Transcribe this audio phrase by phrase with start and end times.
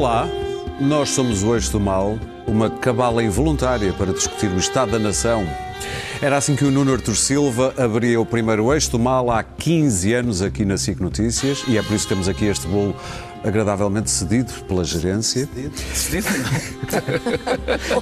[0.00, 0.26] Olá,
[0.80, 5.46] nós somos o Eixo do Mal, uma cabala involuntária para discutir o Estado da Nação.
[6.22, 10.14] Era assim que o Nuno Artur Silva abriria o primeiro Eixo do Mal há 15
[10.14, 12.96] anos aqui na SIC Notícias e é por isso que temos aqui este bolo
[13.44, 15.48] agradavelmente cedido pela gerência.
[15.94, 16.28] Cedido?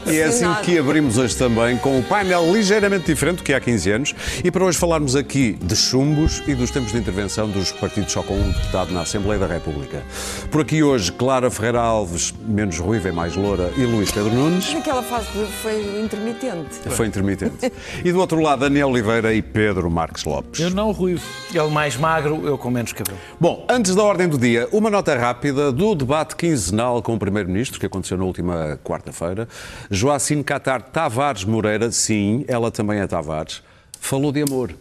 [0.06, 3.60] e é assim que abrimos hoje também com o painel ligeiramente diferente do que há
[3.60, 7.72] 15 anos e para hoje falarmos aqui de chumbos e dos tempos de intervenção dos
[7.72, 10.02] partidos só com um deputado na Assembleia da República.
[10.50, 14.72] Por aqui hoje, Clara Ferreira Alves, menos ruiva e mais loura, e Luís Pedro Nunes.
[14.72, 15.26] Naquela fase
[15.62, 16.78] foi intermitente.
[16.90, 17.72] Foi intermitente.
[18.04, 20.60] E do outro lado, Daniel Oliveira e Pedro Marques Lopes.
[20.60, 21.24] Eu não ruivo.
[21.52, 23.18] Ele mais magro, eu com menos cabelo.
[23.40, 25.27] Bom, antes da ordem do dia, uma nota rápida
[25.74, 29.48] do debate quinzenal com o Primeiro-Ministro, que aconteceu na última quarta-feira.
[29.90, 33.62] Joacine Catar Tavares Moreira, sim, ela também é Tavares,
[34.00, 34.74] falou de amor.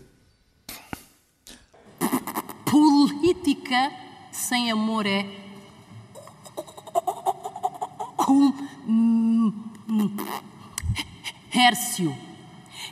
[2.66, 3.92] Política
[4.32, 5.26] sem amor é.
[11.54, 12.16] Hércio.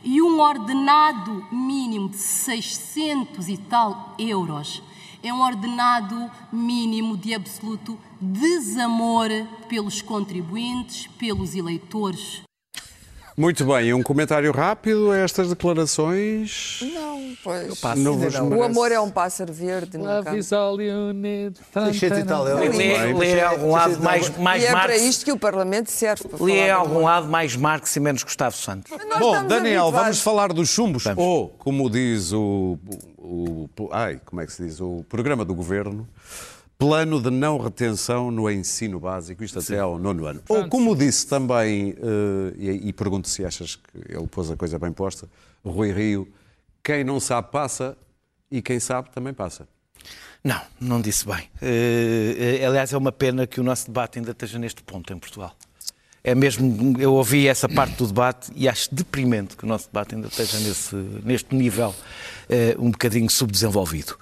[0.03, 4.81] E um ordenado mínimo de 600 e tal euros
[5.25, 9.29] é um ordenado mínimo de absoluto desamor
[9.67, 12.43] pelos contribuintes, pelos eleitores.
[13.37, 16.79] Muito bem, um comentário rápido a estas declarações.
[16.93, 17.81] Não, pois.
[17.97, 19.97] Não vos O amor é um pássaro verde.
[19.97, 20.09] nunca.
[20.29, 21.59] Love is all you need.
[21.73, 25.01] Deixa-te e tal, eu- Lê, lê a algum lado mais, mais E é para Marx.
[25.01, 26.29] isto que o Parlamento serve.
[26.29, 27.03] Para Lê de a algum amor.
[27.03, 28.93] lado mais Marx e menos Gustavo Santos.
[29.19, 31.03] Bom, Daniel, vamos falar dos chumbos.
[31.17, 32.79] Ou, como diz o,
[33.17, 34.79] o, o- Ai, como é que se diz?
[34.79, 36.07] O programa do governo.
[36.77, 40.41] Plano de não retenção no ensino básico, isto até ao nono ano.
[40.49, 44.77] Ou, como disse também, eh, e, e pergunto se achas que ele pôs a coisa
[44.77, 45.29] bem posta,
[45.63, 46.27] Rui Rio,
[46.83, 47.97] quem não sabe passa
[48.51, 49.67] e quem sabe também passa.
[50.43, 51.49] Não, não disse bem.
[51.61, 55.55] Eh, aliás, é uma pena que o nosso debate ainda esteja neste ponto em Portugal.
[56.27, 60.15] É mesmo, eu ouvi essa parte do debate e acho deprimente que o nosso debate
[60.15, 61.93] ainda esteja nesse, neste nível
[62.49, 64.17] eh, um bocadinho subdesenvolvido.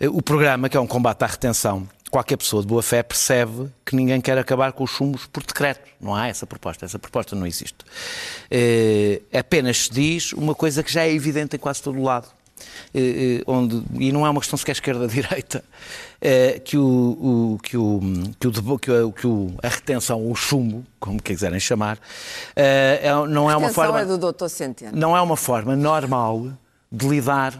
[0.00, 3.68] Eh, o programa, que é um combate à retenção, qualquer pessoa de boa fé percebe
[3.84, 5.86] que ninguém quer acabar com os chumos por decreto.
[6.00, 7.84] Não há essa proposta, essa proposta não existe.
[8.50, 12.28] Eh, apenas se diz uma coisa que já é evidente em quase todo o lado
[13.46, 15.64] onde, e não é uma questão sequer esquerda-direita,
[16.20, 16.84] eh, que, o,
[17.54, 18.00] o- que, o,
[18.38, 21.98] que, o, que, o, que o- a retenção, o chumbo, como quiserem chamar,
[22.56, 24.48] eh, é- não é uma forma é do Dr.
[24.48, 24.96] Centeno.
[24.98, 26.52] não é uma forma normal
[26.90, 27.54] de lidar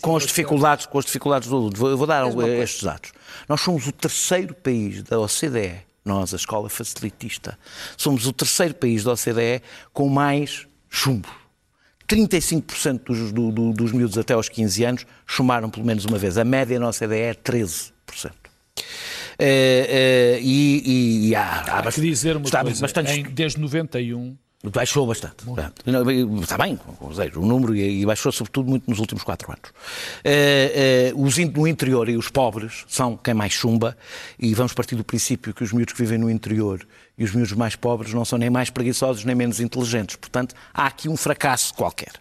[0.00, 1.72] com as dificuldades, com as dificuldades do aluno.
[1.76, 2.56] Vou- Eu vou dar Mesma coisa.
[2.62, 3.12] estes dados.
[3.48, 7.58] Nós somos o terceiro país da OCDE, nós, a escola facilitista,
[7.96, 9.60] somos o terceiro país da OCDE
[9.92, 11.28] com mais chumbo.
[12.08, 16.36] 35% dos, do- do- dos miúdos até aos 15 anos chumaram pelo menos uma vez.
[16.38, 17.92] A média na OCDE é 13%.
[19.38, 23.58] Eh, eh, e, e há, há Há que dizer uma está coisa, bastante em- desde
[23.60, 24.36] 91,
[24.72, 25.44] Baixou bastante.
[26.40, 26.78] Está bem,
[27.12, 29.72] seja, o número, e baixou sobretudo muito nos últimos quatro anos.
[30.22, 33.96] Eh, eh, os no interior e os pobres são quem mais chumba,
[34.38, 36.86] e vamos partir do princípio que os miúdos que vivem no interior
[37.18, 40.16] e os miúdos mais pobres não são nem mais preguiçosos nem menos inteligentes.
[40.16, 42.12] Portanto, há aqui um fracasso qualquer.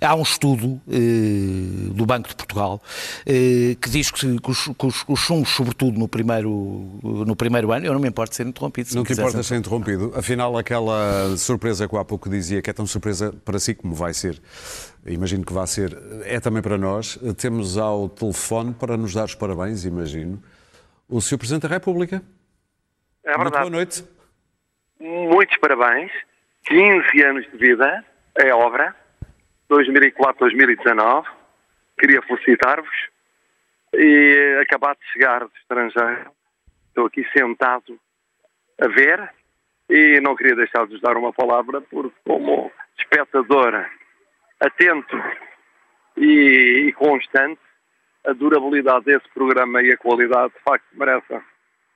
[0.00, 2.80] Há um estudo eh, do Banco de Portugal
[3.24, 6.50] eh, que diz que, que os, que os- os chumbos, sobretudo no primeiro,
[7.02, 8.88] no primeiro ano, eu não me importo de ser interrompido.
[8.90, 10.12] se Não me te importa ser interrompido.
[10.14, 13.94] Afinal, aquela surpresa que eu há pouco dizia, que é tão surpresa para si como
[13.94, 14.40] vai ser,
[15.06, 17.18] imagino que vai ser, é também para nós.
[17.38, 20.40] Temos ao telefone para nos dar os parabéns, imagino,
[21.08, 21.38] o Sr.
[21.38, 22.22] Presidente da República.
[23.24, 23.70] É Muito boa verdade.
[23.70, 24.04] noite.
[25.04, 26.10] Muitos parabéns.
[26.64, 28.02] 15 anos de vida,
[28.38, 28.96] é obra.
[29.70, 31.26] 2004-2019.
[31.98, 33.08] Queria felicitar-vos.
[33.92, 36.30] E acabado de chegar do estrangeiro.
[36.88, 38.00] Estou aqui sentado
[38.80, 39.30] a ver.
[39.90, 43.86] E não queria deixar de vos dar uma palavra, porque como espectador
[44.58, 45.22] atento
[46.16, 47.60] e, e constante,
[48.26, 51.42] a durabilidade desse programa e a qualidade, de facto, merecem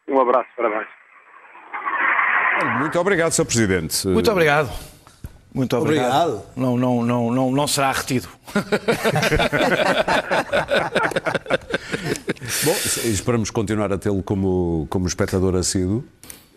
[0.08, 0.50] um abraço.
[0.54, 0.88] Parabéns.
[2.78, 3.44] Muito obrigado, Sr.
[3.44, 4.08] Presidente.
[4.08, 4.70] Muito obrigado.
[5.52, 6.30] Muito obrigado.
[6.30, 6.42] Obrigado.
[6.56, 8.28] Não, não, não, não, não será retido.
[12.64, 12.74] Bom,
[13.04, 16.04] esperamos continuar a tê-lo como, como espectador assíduo.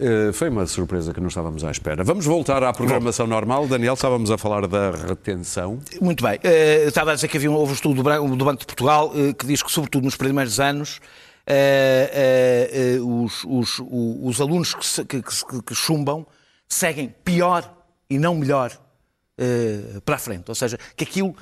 [0.01, 2.03] Eh, Foi uma surpresa que não estávamos à espera.
[2.03, 3.67] Vamos voltar à programação normal.
[3.67, 5.79] Daniel, estávamos a falar da retenção.
[6.01, 6.39] Muito bem.
[6.43, 9.33] Eh, estava a dizer que havia um, houve um estudo do, Banco de Portugal eh,
[9.33, 10.99] que diz que, sobretudo nos primeiros anos,
[11.45, 16.25] eh, eh, os, os- o- os alunos que, se- que- que- que chumbam
[16.67, 17.69] seguem pior
[18.09, 18.71] e não melhor
[20.05, 20.49] para a frente.
[20.49, 21.35] Ou seja, que aquilo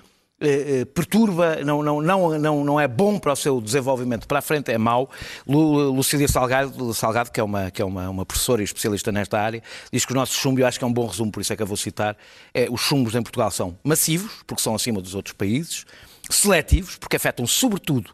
[0.94, 4.72] perturba, não, não, não, não, não é bom para o seu desenvolvimento para a frente,
[4.72, 5.10] é mau.
[5.46, 9.38] Lu- Lucília Salgado, Salgado que é, uma, que é uma, uma professora e especialista nesta
[9.40, 9.62] área,
[9.92, 11.56] diz que o nosso chumbo, eu acho que é um bom resumo, por isso é
[11.58, 12.16] que eu vou citar,
[12.54, 15.86] é, os chumbos em Portugal são massivos, porque são acima dos outros países,
[16.30, 18.12] seletivos, porque afetam sobretudo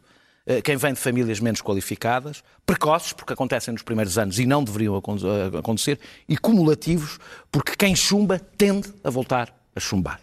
[0.63, 4.95] quem vem de famílias menos qualificadas, precoces, porque acontecem nos primeiros anos e não deveriam
[4.95, 5.99] eh, acontecer,
[6.29, 7.19] e cumulativos,
[7.51, 10.19] porque quem chumba tende a voltar a chumbar.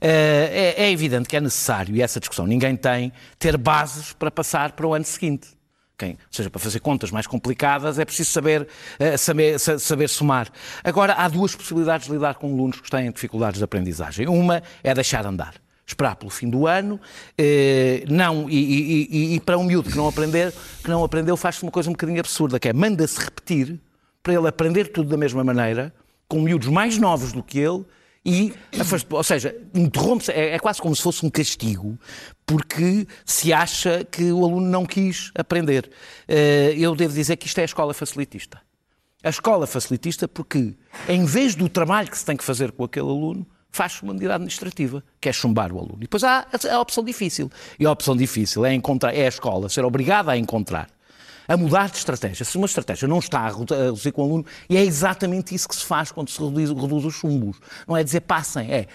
[0.00, 4.30] Eh, É, é evidente que é necessário, e essa discussão ninguém tem, ter bases para
[4.30, 5.48] passar para o ano seguinte.
[5.96, 8.66] Quem, ou seja, para fazer contas mais complicadas é preciso saber,
[8.98, 10.48] eh, saber, sa- saber somar.
[10.82, 14.26] Agora, há duas possibilidades de lidar com alunos que têm dificuldades de aprendizagem.
[14.26, 15.54] Uma é deixar andar
[15.90, 17.00] esperar pelo fim do ano,
[17.36, 18.56] eh, não, e,
[19.10, 20.52] e- e- para um miúdo que não, aprender,
[20.82, 23.78] que não aprendeu faz-se uma coisa um bocadinho absurda, que é manda-se repetir
[24.22, 25.92] para ele aprender tudo da mesma maneira,
[26.28, 27.84] com miúdos mais novos do que ele,
[28.24, 31.98] e, afast- ou seja, interrompe-se, é, é quase como se fosse um castigo,
[32.46, 35.90] porque se acha que o aluno não quis aprender.
[36.28, 38.60] Eh, eu devo dizer que isto é a escola facilitista.
[39.22, 40.74] A escola facilitista porque,
[41.08, 44.34] em vez do trabalho que se tem que fazer com aquele aluno, faz uma medida
[44.34, 45.96] administrativa, que é chumbar o aluno.
[45.98, 47.50] E depois há a, opção difícil.
[47.78, 50.88] E a opção difícil é, encontrar, é a escola ser obrigada a encontrar,
[51.46, 52.44] a mudar de estratégia.
[52.44, 55.76] Se uma estratégia não está a reduzir com o aluno, e é exatamente isso que
[55.76, 57.58] se faz quando se reduz, reduz os chumbos.
[57.86, 58.86] Não é dizer passem, é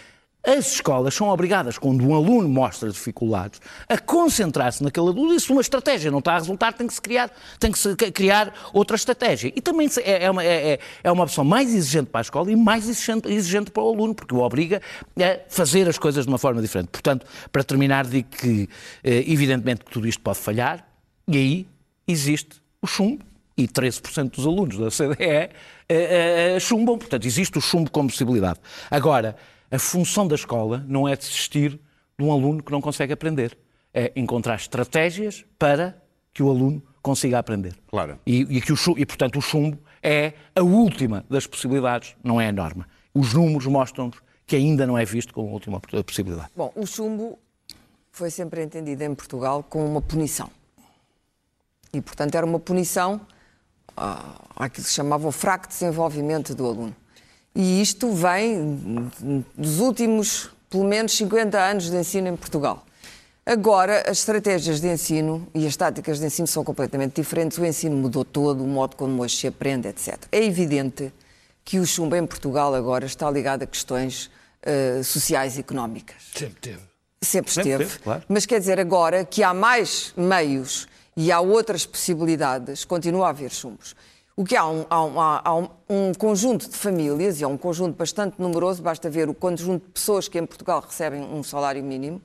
[0.45, 3.59] as escolas são obrigadas, quando um aluno mostra dificuldades,
[3.89, 7.01] a concentrar-se naquele aluno e se uma estratégia não está a resultar, tem que se
[7.01, 9.51] criar, tem que se criar outra estratégia.
[9.55, 12.51] E também é, é uma, é, é- é uma opção mais exigente para a escola
[12.51, 14.81] e mais exigente, exigente para o aluno, porque o obriga
[15.17, 16.89] a fazer as coisas de uma forma diferente.
[16.89, 18.69] Portanto, para terminar, digo que,
[19.03, 20.87] eh, evidentemente, que tudo isto pode falhar
[21.27, 21.67] e aí
[22.07, 23.23] existe o chumbo
[23.57, 25.49] e 13% dos alunos da CDE eh,
[25.89, 26.97] eh, chumbam.
[26.97, 28.59] Portanto, existe o chumbo como possibilidade.
[28.91, 29.35] Agora,
[29.75, 31.79] a função da escola não é desistir
[32.17, 33.57] de um aluno que não consegue aprender.
[33.93, 36.01] É encontrar estratégias para
[36.33, 37.75] que o aluno consiga aprender.
[37.87, 38.17] Claro.
[38.25, 42.39] E, e que o chumbo, e, portanto, o chumbo é a última das possibilidades, não
[42.39, 42.87] é a norma.
[43.13, 46.49] Os números mostram-nos que ainda não é visto como a última possibilidade.
[46.55, 47.37] Bom, o chumbo
[48.11, 50.49] foi sempre entendido em Portugal como uma punição.
[51.91, 53.21] E, portanto, era uma punição
[53.95, 56.95] ah, àquilo que se chamava o fraco desenvolvimento do aluno.
[57.55, 59.09] E isto vem
[59.57, 62.85] dos últimos, pelo menos, 50 anos de ensino em Portugal.
[63.45, 67.57] Agora, as estratégias de ensino e as táticas de ensino são completamente diferentes.
[67.57, 70.17] O ensino mudou todo, o modo como hoje se aprende, etc.
[70.31, 71.13] É evidente
[71.63, 74.29] que o chumbo em Portugal agora está ligado a questões
[74.63, 76.23] eh, sociais e económicas.
[76.33, 76.79] Sempre teve.
[77.21, 77.85] Sempre Sempre esteve.
[77.85, 78.23] teve, claro.
[78.27, 83.51] Mas quer dizer, agora que há mais meios e há outras possibilidades, continua a haver
[83.51, 83.95] chumbos.
[84.37, 87.95] O que há, um, há um- há- um conjunto de famílias, e é um conjunto
[87.95, 92.21] bastante numeroso, basta ver o conjunto de pessoas que em Portugal recebem um salário mínimo,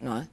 [0.00, 0.28] não é?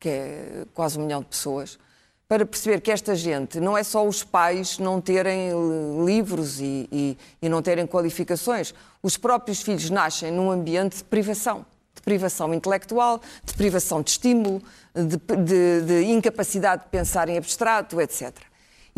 [0.00, 1.78] Que é quase um milhão de pessoas,
[2.26, 6.88] para perceber que esta gente não é só os pais não terem eh, livros e,
[6.90, 8.74] e- e não terem qualificações.
[9.02, 11.64] Os próprios filhos nascem num ambiente de privação.
[11.94, 14.62] De privação intelectual, de privação de estímulo,
[14.94, 18.32] de, de- de incapacidade de pensar em abstrato, etc.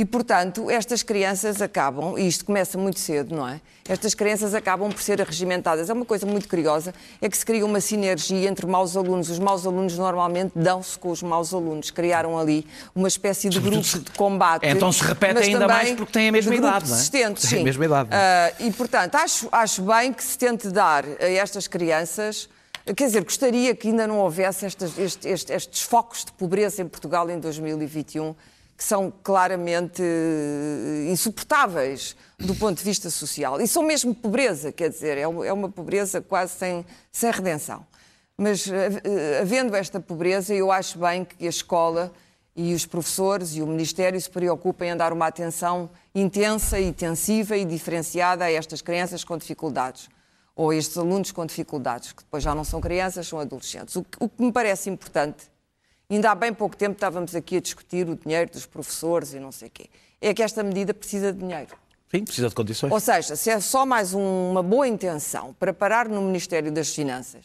[0.00, 3.60] E, portanto, estas crianças acabam, e isto começa muito cedo, não é?
[3.86, 5.90] Estas crianças acabam por ser arregimentadas.
[5.90, 9.28] É uma coisa muito curiosa, é que se cria uma sinergia entre maus alunos.
[9.28, 11.90] Os maus alunos normalmente dão-se com os maus alunos.
[11.90, 14.66] Criaram ali uma espécie de grupo de combate.
[14.66, 16.96] Então se repete ainda mais porque têm a mesma idade, não é?
[16.96, 17.64] Desistentes, Têm a sim.
[17.64, 18.16] mesma idade, é?
[18.16, 22.48] Ah, e, portanto, acho, acho bem que se tente dar a estas crianças.
[22.96, 26.88] Quer dizer, gostaria que ainda não houvesse estas- este- este- estes focos de pobreza em
[26.88, 28.34] Portugal em 2021,
[28.80, 33.60] que são claramente eh, insuportáveis do ponto de vista social.
[33.60, 37.86] E são mesmo pobreza, quer dizer, é uma, é pobreza quase sem, sem redenção.
[38.38, 42.10] Mas, eh, eh, havendo esta pobreza, eu acho bem que a escola
[42.56, 47.66] e os professores e o Ministério se preocupem em dar uma atenção intensa, intensiva e
[47.66, 50.08] diferenciada a estas crianças com dificuldades.
[50.56, 53.94] Ou a estes alunos com dificuldades, que depois já não são crianças, são adolescentes.
[53.94, 55.49] O que me parece importante,
[56.10, 59.52] ainda há bem pouco tempo estávamos aqui a discutir o dinheiro dos professores e não
[59.52, 59.86] sei o quê,
[60.20, 61.76] é que esta medida precisa de dinheiro.
[62.10, 62.92] Sim, precisa de condições.
[62.92, 66.92] Ou seja, se é só mais um- uma boa intenção para parar no Ministério das
[66.92, 67.44] Finanças,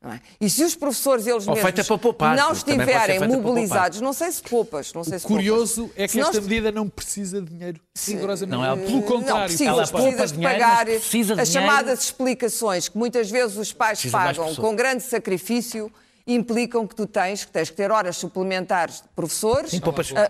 [0.00, 0.20] não é?
[0.40, 4.00] e se os professores eles Ou mesmos feita para poupar, não estiverem feita para mobilizados,
[4.00, 5.98] não sei se poupas, não sei se Curioso poupas.
[5.98, 7.80] é que Se nós- esta medida não precisa de dinheiro.
[8.06, 8.56] Rigorosamente.
[8.56, 9.44] Não, ela- Pelo Não, contrário.
[9.48, 11.70] precisas, ela poupa precisas de dinheiro, pagar precisa de as dinheiro.
[11.72, 15.92] chamadas explicações que muitas vezes os pais Precisa pagam com grande sacrifício
[16.34, 19.80] implicam que tu tens que, tens que ter horas suplementares de professores Sim,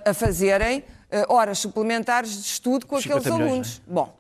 [0.05, 3.83] a, a fazerem eh, horas suplementares de estudo com 50 aqueles milhões, alunos.
[3.87, 4.19] Bom,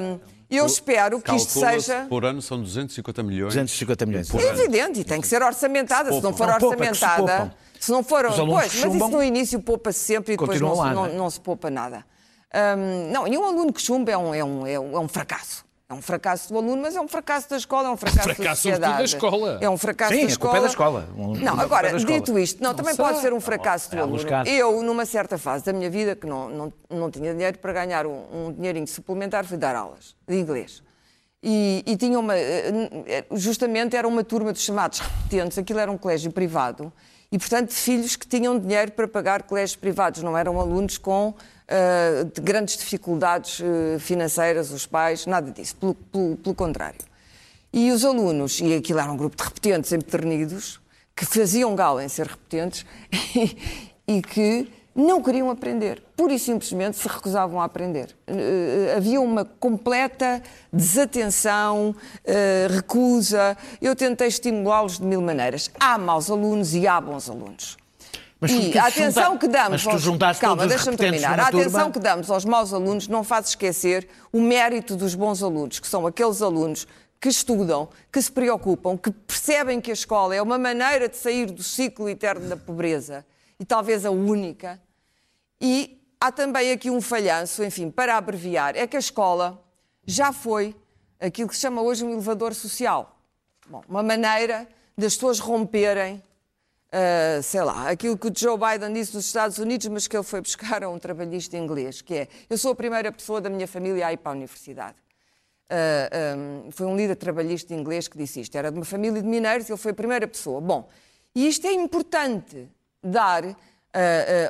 [0.00, 0.20] hum,
[0.50, 2.06] Eu espero que isto seja.
[2.08, 3.54] Por ano são 250 milhões.
[3.54, 4.34] 250 milhões.
[4.34, 6.12] É evidente, e tem que ser orçamentada.
[6.12, 7.16] Se não for Não, poupa, se orçamentada.
[7.38, 7.54] poupam.
[7.80, 8.24] Se não for.
[8.26, 11.06] Pois, mas chumbam, isso no início poupa-se sempre e depois não, se- lá, não, não
[11.06, 11.12] é?
[11.14, 12.04] não se poupa nada.
[12.54, 15.08] Hum, não, e um aluno que chumba é um, é, um, é, um, é um
[15.08, 15.64] fracasso.
[15.94, 18.34] É um fracasso do aluno, mas é um fracasso da escola, é um fracasso, da
[18.34, 18.98] fracasso sobretudo sociedade.
[18.98, 19.58] da escola.
[19.60, 20.50] É um fracasso Sim, da a escola.
[20.52, 21.08] culpa é da escola.
[21.16, 22.18] Um- Não, agora, é da escola.
[22.18, 24.28] dito isto, não, também pode ser um fracasso do alguns aluno.
[24.30, 24.52] casos.
[24.52, 28.06] Eu, numa certa fase da minha vida, que não, não, não tinha dinheiro para ganhar
[28.06, 30.82] um, um dinheirinho suplementar, fui dar aulas de inglês.
[31.42, 32.34] E, e tinha uma.
[32.36, 36.92] eh, Justamente era uma turma dos chamados repetentes, aquilo era um colégio privado,
[37.30, 41.34] e, portanto, filhos que tinham dinheiro para pagar colégios privados, não eram alunos com
[41.68, 47.00] eh, de grandes dificuldades eh, financeiras, os pais, nada disso, pelo, pelo- pelo contrário.
[47.72, 50.80] E os alunos, e aquilo era um grupo de repetentes empedernidos,
[51.16, 52.84] que faziam gala em ser repetentes
[53.34, 53.56] e,
[54.18, 56.02] e que não queriam aprender.
[56.16, 58.14] Pura e simplesmente se recusavam a aprender.
[58.26, 60.40] Eh, havia uma completa
[60.72, 61.94] desatenção,
[62.70, 63.56] recusa.
[63.82, 65.68] Eu tentei estimulá-los de mil maneiras.
[65.80, 67.76] Há maus alunos e há bons alunos.
[68.52, 71.38] Mas e a atenção junta- que damos mas tu juntaste Calma, deixa-me terminar.
[71.40, 71.90] A atenção turma?
[71.92, 76.06] que damos aos maus alunos não faz esquecer o mérito dos bons alunos, que são
[76.06, 76.86] aqueles alunos
[77.20, 81.50] que estudam, que se preocupam, que percebem que a escola é uma maneira de sair
[81.50, 83.24] do ciclo eterno da pobreza
[83.58, 84.78] e talvez a única.
[85.60, 89.62] E há também aqui um falhanço, enfim, para abreviar, é que a escola
[90.06, 90.76] já foi
[91.18, 93.16] aquilo que se chama hoje um elevador social.
[93.70, 96.22] Bom, uma maneira das pessoas romperem
[96.94, 100.22] Uh, sei lá, aquilo que o Joe Biden disse nos Estados Unidos, mas que ele
[100.22, 103.66] foi buscar a um trabalhista inglês, que é, eu sou a primeira pessoa da minha
[103.66, 104.94] família a ir para a universidade.
[105.68, 108.56] Uh, um, foi um líder trabalhista inglês que disse isto.
[108.56, 110.60] Era de uma família de mineiros, ele foi a primeira pessoa.
[110.60, 110.88] Bom,
[111.34, 112.68] e isto é importante
[113.02, 113.54] dar uh,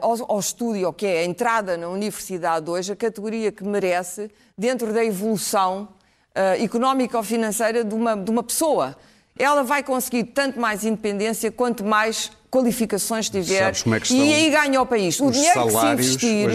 [0.02, 4.92] ao, ao estúdio, que é a entrada na universidade hoje, a categoria que merece dentro
[4.92, 5.88] da evolução
[6.58, 8.94] económica ou financeira de uma, de uma pessoa.
[9.36, 14.80] Ela vai conseguir tanto mais independência quanto mais qualificações tiver é que e aí ganha
[14.80, 15.18] o país.
[15.18, 16.48] O dinheiro que se investir,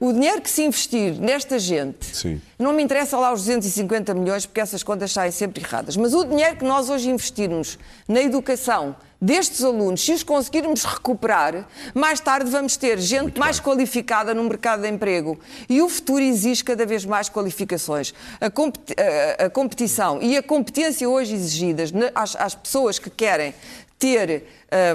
[0.00, 2.40] o dinheiro que se investir nesta gente, Sim.
[2.58, 6.24] não me interessa lá os 250 milhões, porque essas contas saem sempre erradas, mas o
[6.24, 12.50] dinheiro que nós hoje investirmos na educação destes alunos, se os conseguirmos recuperar, mais tarde
[12.50, 15.38] vamos ter gente mais qualificada no mercado de emprego.
[15.68, 18.14] E o futuro exige cada vez mais qualificações.
[18.40, 18.94] A, competi-
[19.40, 23.52] a- a competição e a competência hoje exigidas às, às pessoas que querem
[23.98, 24.44] ter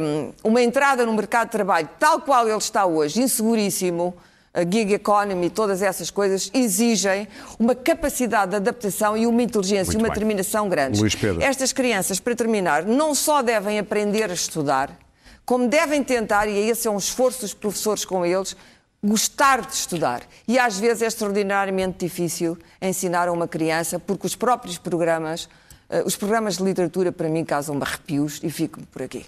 [0.02, 4.16] hum, uma entrada no mercado de trabalho tal qual ele está hoje, inseguríssimo,
[4.62, 9.98] gig economy, todas essas coisas exigem uma capacidade de adaptação e uma inteligência Muito e
[9.98, 10.14] uma bem.
[10.14, 11.00] determinação grandes.
[11.00, 11.42] Luís Pedro.
[11.42, 14.96] Estas crianças, para terminar, não só devem aprender a estudar,
[15.46, 18.56] como devem tentar, e esse é um esforço dos professores com eles,
[19.04, 20.22] gostar de estudar.
[20.48, 25.50] E às vezes é extraordinariamente difícil ensinar a uma criança, porque os próprios programas,
[26.06, 29.26] os programas de literatura, para mim, causam-me arrepios e fico por aqui.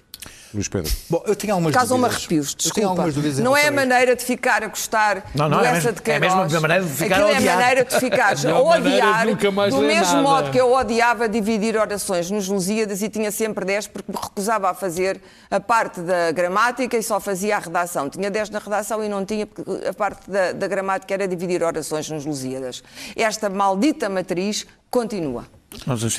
[0.54, 0.92] Luís Pedro.
[1.10, 2.18] Bom, eu tenho algumas Causam-me dúvidas.
[2.24, 2.90] arrepios, Eu tenho desculpa.
[2.90, 5.68] algumas dúvidas Não é a a maneira de ficar a gostar Não, não, do é
[5.68, 6.34] essa mesmo- de é Queiroz.
[6.44, 7.58] mesmo a maneira de ficar Aquilo a é a odiar.
[7.58, 10.22] maneira de ficar Não, a a maneira de odiar, nunca mais do mesmo nada.
[10.24, 14.70] modo que eu odiava dividir orações nos Lusíadas e tinha sempre 10 porque me recusava
[14.72, 15.22] a fazer
[15.52, 18.10] a parte da gramática e só fazia a redação.
[18.10, 21.62] Tinha 10 na redação e não tinha porque a parte da, da gramática era dividir
[21.62, 22.82] orações nos Lusíadas.
[23.16, 25.46] Esta maldita matriz continua.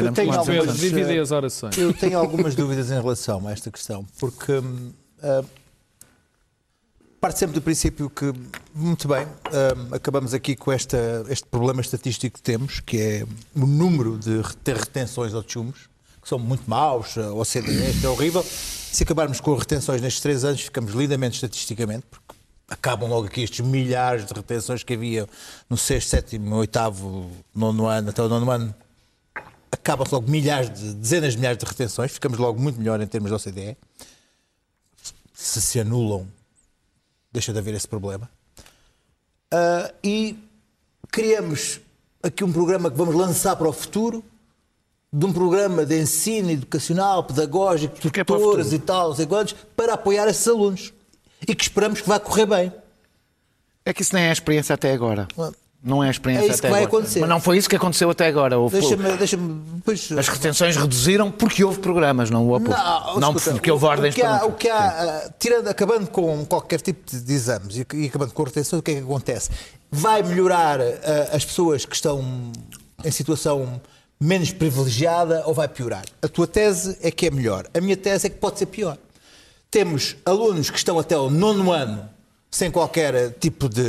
[0.06, 0.80] Nós tenho mais algumas- orações.
[1.78, 5.44] Eu tenho algumas dúvidas em relação a esta questão, porque hum, ah,
[7.20, 8.32] parte sempre do princípio que,
[8.74, 13.66] muito bem, hum, acabamos aqui com esta, este problema estatístico que temos, que é o
[13.66, 15.88] número de rete- retenções ou de chumos,
[16.22, 18.42] que são muito maus, a OCDE, isto é horrível.
[18.44, 22.34] Se acabarmos com retenções nestes três anos, ficamos lindamente estatisticamente, porque
[22.68, 25.28] acabam logo aqui estes milhares de retenções que havia
[25.70, 28.74] no sexto, sétimo, oitavo, nono ano, até o nono ano,
[29.70, 33.30] acabam-se logo milhares de, dezenas de milhares de retenções, ficamos logo muito melhor em termos
[33.30, 33.76] da OCDE.
[35.34, 36.26] Se se anulam,
[37.32, 38.30] deixa de haver esse problema.
[39.50, 40.36] Ah, e
[41.10, 41.80] criamos
[42.22, 44.24] aqui um programa que vamos lançar para o futuro,
[45.12, 48.74] de um programa de ensino educacional, pedagógico, Porque é tutores futuro.
[48.74, 50.92] e tal, sei quantos, para apoiar esses alunos.
[51.46, 52.72] E que esperamos que vá correr bem.
[53.84, 55.28] É que isso nem é a experiência até agora.
[55.86, 56.98] Não é a experiência É isso até que vai agora.
[56.98, 57.20] acontecer.
[57.20, 58.58] Mas não foi isso que aconteceu até agora.
[58.58, 59.16] Houve- Deixa-me.
[59.16, 62.68] Deixa depois, As retenções reduziram porque houve programas, não houve.
[62.68, 65.68] Não, não escuta, porque houve o- ordens o que há, para- o que há, tirando,
[65.68, 69.00] acabando com qualquer tipo de, exames e, e acabando com retenções, o que é que
[69.00, 69.50] acontece?
[69.92, 72.20] Vai melhorar ah, as pessoas que estão
[73.04, 73.80] em situação
[74.20, 76.04] menos privilegiada ou vai piorar?
[76.20, 77.66] A tua tese é que é melhor.
[77.72, 78.98] A minha tese é que pode ser pior.
[79.70, 82.08] Temos alunos que estão até o nono ano
[82.50, 83.82] sem qualquer tipo de,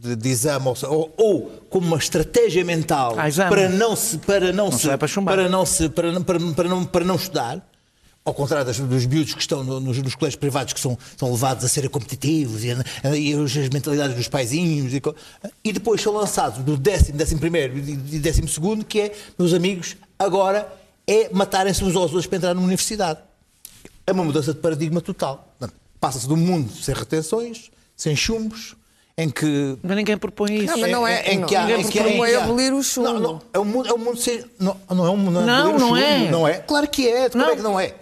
[0.00, 4.72] de, de exame ou, ou, como uma estratégia mental Ah, para não se para não,
[4.72, 7.64] se se para para não se para, não- para, para não para não estudar.
[8.24, 11.30] Ao contrário das- dos miúdos que estão no- nos, nos colégios privados que são, são
[11.30, 15.00] levados a serem competitivos e, a- e as mentalidades dos paizinhos e,
[15.64, 19.96] e depois são lançados do décimo, décimo primeiro e décimo segundo que é, meus amigos,
[20.18, 20.66] agora
[21.06, 23.20] é matarem-se uns aos outros para entrar numa universidade.
[24.06, 25.54] É uma mudança de paradigma total.
[26.00, 28.74] Passa-se de um mundo sem retenções, sem chumbos,
[29.18, 29.76] em que.
[29.82, 30.66] Mas ninguém propõe isso.
[30.72, 32.72] Não, mas não é- em não- que há- ninguém em que propõe em há- abolir
[32.72, 33.08] o chumbo.
[33.12, 34.42] Não, não, é um mundo, é um mundo sem.
[34.58, 35.40] Não, não é um mundo.
[35.42, 36.30] Não, o não chumbo, é.
[36.30, 36.54] Não é?
[36.58, 37.28] Claro que é.
[37.28, 37.50] Como Não.
[37.52, 37.94] é que não é?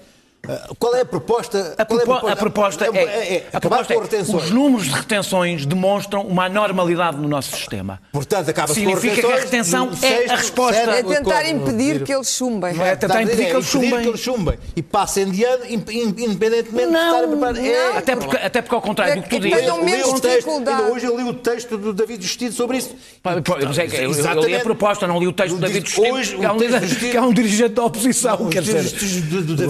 [0.49, 1.75] Ah, Qual é a proposta?
[1.79, 4.45] A, qual é propo- a proposta é, a proposta com é as retenções.
[4.45, 8.01] os números de retenções demonstram uma anormalidade no nosso sistema.
[8.13, 10.77] Portanto, as Significa que a retenção é sexto, a resposta.
[10.81, 12.81] É tentar impedir que eles chumbem.
[12.83, 14.01] É tentar impedir que eles chumbem.
[14.03, 14.59] que eles chumbem.
[14.75, 17.61] E passem de ano, in- in- independentemente de estarem preparados.
[17.61, 20.91] É, Até porque, até porque ao contrário do que tu É dizes.
[20.91, 22.95] hoje eu li o texto do David Justiça sobre isso.
[23.25, 26.45] É eu- eu, li a proposta, não li o texto do David Justino, hoje, que,
[26.45, 28.49] é um Justino- é dirigente da oposição.
[28.49, 28.83] Quer dizer,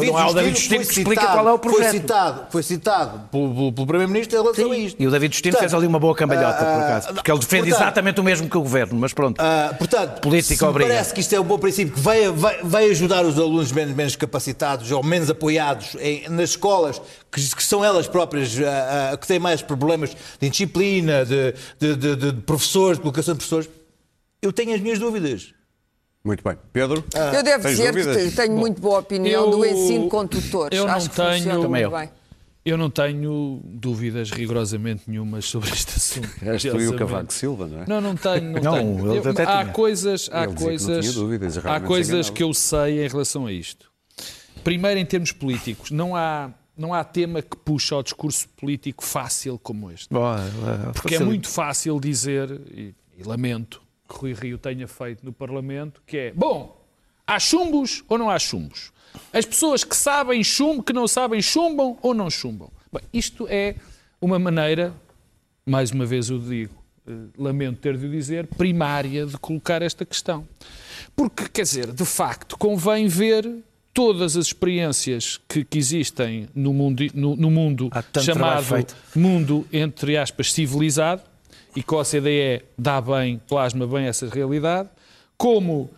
[0.07, 1.83] não é o David Foi que explica citado- qual é o projeto.
[1.91, 5.01] Foi citado, foi citado pelo, pelo- Primeiro-Ministro em relação a isto.
[5.03, 7.15] E o David Justino fez ali uma boa cambalhota, por acaso.
[7.15, 9.41] Porque ele defende portanto, exatamente o mesmo que o governo, mas pronto.
[9.41, 10.91] Ah, portanto, Política obriga.
[10.91, 13.95] parece que isto é um bom princípio que vai, vai, vai ajudar os alunos menos,
[13.95, 17.01] menos capacitados ou menos apoiados em- nas escolas
[17.33, 22.17] que, que são elas próprias ah, que têm mais problemas de indisciplina, de, de, de-
[22.17, 23.69] de professores, de colocação de professores.
[24.43, 25.55] Eu tenho as minhas dúvidas.
[26.27, 26.57] Muito bem.
[26.73, 27.05] Pedro?
[27.35, 28.17] Eu devo dizer dúvidas?
[28.17, 30.77] que te- tenho muito boa opinião eu- do ensino com tutores.
[30.77, 31.91] eu não Acho que tenho- funciona muito eu.
[31.91, 32.11] bem.
[32.65, 36.29] Eu não tenho dúvidas rigorosamente nenhumas sobre este assunto.
[36.43, 36.97] És tu e o.
[36.97, 37.85] Cavaco Silva, não é?
[37.87, 38.53] Não, não tenho.
[38.55, 39.13] Não, Não, tenho.
[39.13, 39.73] ele Eu- até há tinha.
[39.73, 43.89] coisas, há Ele coisas, dúvidas, há coisas que eu sei em relação a isto.
[44.65, 49.61] Primeiro, em termos políticos, não há, não há tema que puxa ao discurso político fácil
[49.63, 50.09] como este.
[50.93, 56.03] Porque é muito fácil dizer, e, e lamento que Rui Rio tenha feito no Parlamento,
[56.07, 56.85] que é, bom,
[57.27, 58.93] há chumbos ou não há chumbos?
[59.33, 62.71] As pessoas que sabem chumbo, que não sabem, chumbam ou não chumbam?
[62.93, 63.77] Bem, isto é
[64.21, 64.93] uma maneira,
[65.65, 66.75] mais uma vez eu digo,
[67.07, 70.47] eh, lamento ter de o dizer, primária de colocar esta questão.
[71.15, 73.63] Porque, quer dizer, de facto, convém ver
[73.97, 77.91] todas as experiências que, que existem no mundo, no, no mundo
[78.23, 81.23] chamado mundo, entre aspas, civilizado,
[81.77, 84.89] e que a OCDE dá bem, plasma bem essa realidade,
[85.37, 85.91] como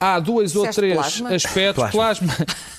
[0.00, 1.34] há dois ou três plasma?
[1.34, 2.34] aspectos, plasma,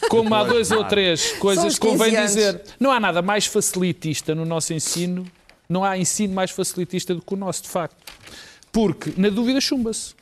[0.10, 2.32] como há dois ou três coisas que convém 15 anos.
[2.36, 2.62] dizer.
[2.80, 5.26] Não há nada mais facilitista no nosso ensino,
[5.70, 7.96] não há ensino mais facilitista do que o nosso, de facto.
[8.72, 10.14] Porque, na dúvida, chumba-se.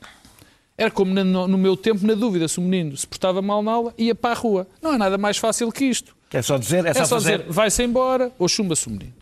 [0.77, 3.71] Era como no, no meu tempo, na dúvida, se o menino se portava mal na
[3.71, 4.67] aula, ia para a rua.
[4.81, 6.13] Não há nada mais fácil que isto.
[6.33, 7.37] É só dizer, é só, É só fazer.
[7.39, 9.13] dizer, vai-se embora ou chumba-se o menino.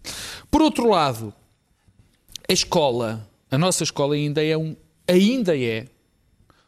[0.49, 1.31] Por outro lado,
[2.49, 4.75] a escola, a nossa escola ainda é um,
[5.07, 5.85] ainda é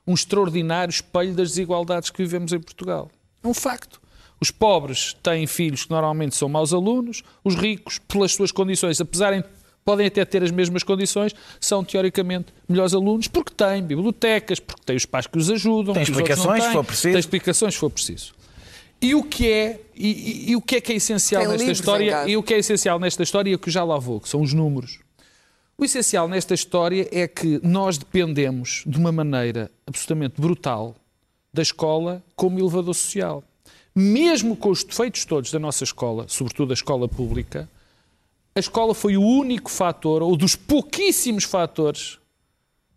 [0.07, 3.09] um extraordinário espelho das desigualdades que vivemos em Portugal.
[3.43, 4.01] É um facto.
[4.39, 9.31] Os pobres têm filhos que normalmente são maus alunos, os ricos, pelas suas condições, apesar
[9.33, 9.43] de
[9.83, 14.95] podem até ter as mesmas condições, são teoricamente melhores alunos porque têm bibliotecas, porque têm
[14.95, 17.11] os pais que os ajudam, Tem explicações, se têm, for preciso.
[17.13, 18.33] Têm explicações se for preciso.
[19.01, 21.71] E o que é, e, e- e o que é que é essencial Tem nesta
[21.71, 22.27] história?
[22.27, 24.53] E o que é essencial nesta história e que já lá vou, que são os
[24.53, 24.99] números.
[25.77, 30.95] O essencial nesta história é que nós dependemos de uma maneira absolutamente brutal
[31.53, 33.43] da escola como elevador social.
[33.93, 37.69] Mesmo com os defeitos todos da nossa escola, sobretudo a escola pública,
[38.55, 42.19] a escola foi o único fator, ou dos pouquíssimos fatores,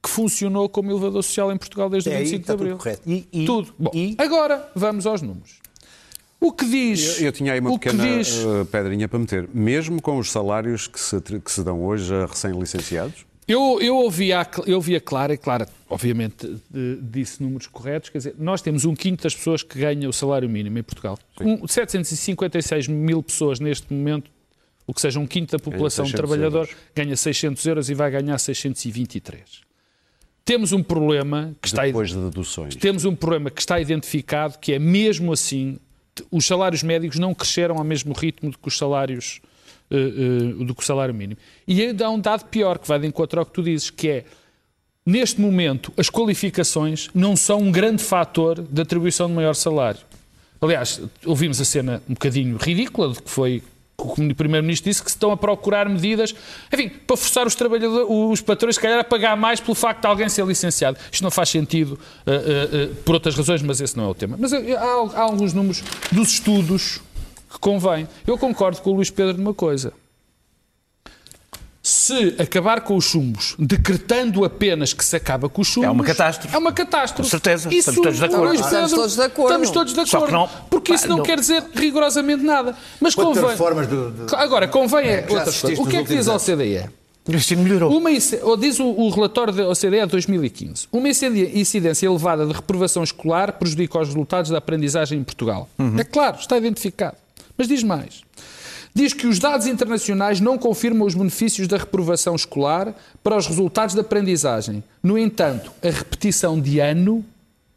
[0.01, 2.59] que funcionou como elevador social em Portugal desde o É aí 25 que está de
[2.59, 2.79] tudo Abril.
[2.79, 3.03] correto.
[3.11, 3.75] E- e- tudo.
[3.77, 5.59] Bom, e- agora vamos aos números.
[6.41, 7.19] O que diz.
[7.19, 9.49] Eu, eu tinha aí uma pequena diz, eh, pedrinha para meter.
[9.53, 13.27] Mesmo com os salários que se, que se dão hoje a recém-licenciados?
[13.49, 16.61] Eu, eu, ouvi a, eu ouvi a Clara, e Clara, obviamente,
[17.01, 18.11] disse números corretos.
[18.11, 21.19] Quer dizer, nós temos um quinto das pessoas que ganham o salário mínimo em Portugal.
[21.41, 24.31] Um, 756 mil pessoas neste momento,
[24.87, 26.77] o que seja um quinto da população 600 trabalhador, euros.
[26.95, 29.63] ganha 600 euros e vai ganhar 623.
[30.45, 31.87] Temos um problema que está.
[31.87, 32.77] Depois de deduções.
[32.77, 35.79] Temos um problema que está identificado, que é mesmo assim,
[36.31, 39.41] os salários médicos não cresceram ao mesmo ritmo do que os salários
[39.91, 41.41] eh, eh, do que o salário mínimo.
[41.67, 44.09] E ainda há um dado pior, que vai de encontro ao que tu dizes, que
[44.09, 44.25] é,
[45.05, 50.01] neste momento, as qualificações não são um grande fator de atribuição de maior salário.
[50.61, 53.63] Aliás, ouvimos a cena um bocadinho ridícula, de que foi
[54.01, 56.33] o Primeiro-Ministro disse que se estão a procurar medidas,
[56.73, 60.07] enfim, para forçar os trabalhadores, os patrões, se calhar, a pagar mais pelo facto de
[60.07, 60.97] alguém ser licenciado.
[61.11, 64.15] Isto não faz sentido eh, eh, eh, por outras razões, mas esse não é o
[64.15, 64.37] tema.
[64.39, 64.59] Mas há,
[65.17, 65.83] há alguns números
[66.13, 67.01] dos estudos
[67.51, 68.07] que convém.
[68.25, 69.93] Eu concordo com o Luís Pedro numa coisa.
[72.09, 75.89] Se acabar com os chumbos, decretando apenas que se acaba com os chumbos.
[75.89, 76.55] É uma catástrofe.
[76.55, 77.23] É uma catástrofe.
[77.23, 77.69] Com certeza.
[77.69, 78.45] Isso, Estamos todos de acordo.
[78.49, 79.49] Luís Estamos todos de acordo.
[79.51, 80.33] Estamos todos de Só que acordo.
[80.33, 82.77] não- Porque isso não, não- quer dizer rigorosamente nada.
[83.01, 83.51] Mas Quanto convém.
[83.51, 85.63] reformas do- do- Agora, convém é, coisas.
[85.79, 86.89] O que é que diz a OCDE?
[87.59, 87.95] Melhorou.
[87.95, 88.09] Uma,
[88.43, 90.87] ou diz o, o relatório da OCDE de 2015.
[90.91, 95.69] Uma incidência elevada de reprovação escolar prejudica os resultados da aprendizagem em Portugal.
[95.99, 97.17] É claro, está identificado.
[97.57, 98.23] Mas diz mais.
[98.99, 103.95] Diz que os dados internacionais não confirmam os benefícios da reprovação escolar para os resultados
[103.95, 104.83] da aprendizagem.
[105.01, 107.25] No entanto, a repetição de ano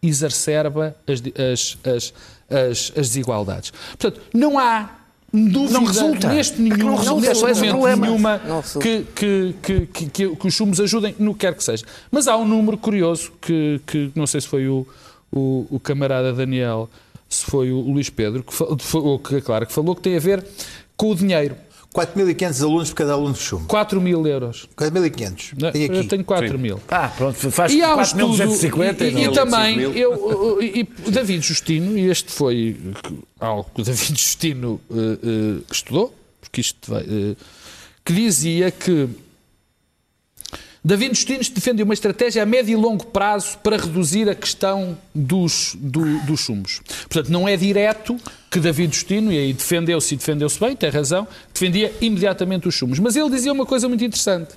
[0.02, 2.14] exacerba as, as- as-
[2.50, 3.72] as- as desigualdades.
[4.00, 4.90] Portanto, não há
[5.32, 6.28] dúvida Não resulta.
[6.34, 8.06] neste, É nenhum, não resulta, neste é momento problema.
[8.08, 8.42] nenhuma
[8.82, 11.86] que, que, que, que, que- que os chumos ajudem no que quer que seja.
[12.10, 14.88] Mas há um número curioso que, que não sei se foi o,
[15.32, 16.90] o, o camarada Daniel,
[17.30, 20.44] se foi o Luís Pedro, que, ou que, claro, que falou que tem a ver
[20.98, 21.56] com o dinheiro.
[21.94, 23.66] 4.500 alunos por cada aluno de chumbo.
[23.68, 24.66] 4 mil euros.
[24.78, 25.54] 4.500.
[25.62, 26.08] Não, Tem Eu aqui.
[26.08, 26.80] tenho 4 mil.
[26.88, 29.22] Ah, pronto, faz E há um estudo, 4.250 e, e, não.
[29.22, 29.94] e também, 5 mil.
[29.94, 32.78] eu, e, e David Justino, e este foi
[33.42, 37.36] algo que o David Justino eh, eh, estudou, porque isto vai, eh,
[38.06, 39.10] que dizia que
[40.84, 45.76] David Justino defende uma estratégia a médio e longo prazo para reduzir a questão dos,
[45.80, 46.82] do- dos chumos.
[47.08, 48.18] Portanto, não é direto
[48.50, 52.98] que David Justino, e aí defendeu-se e defendeu-se bem, tem razão, defendia imediatamente os chumos.
[52.98, 54.50] Mas ele dizia uma coisa muito interessante.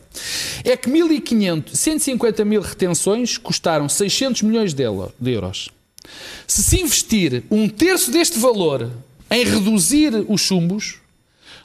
[0.65, 5.69] É que 1.500, 150 mil retenções custaram 600 milhões de euro- de euros.
[6.47, 8.91] Se se investir um terço deste valor
[9.31, 10.97] em reduzir os chumbos,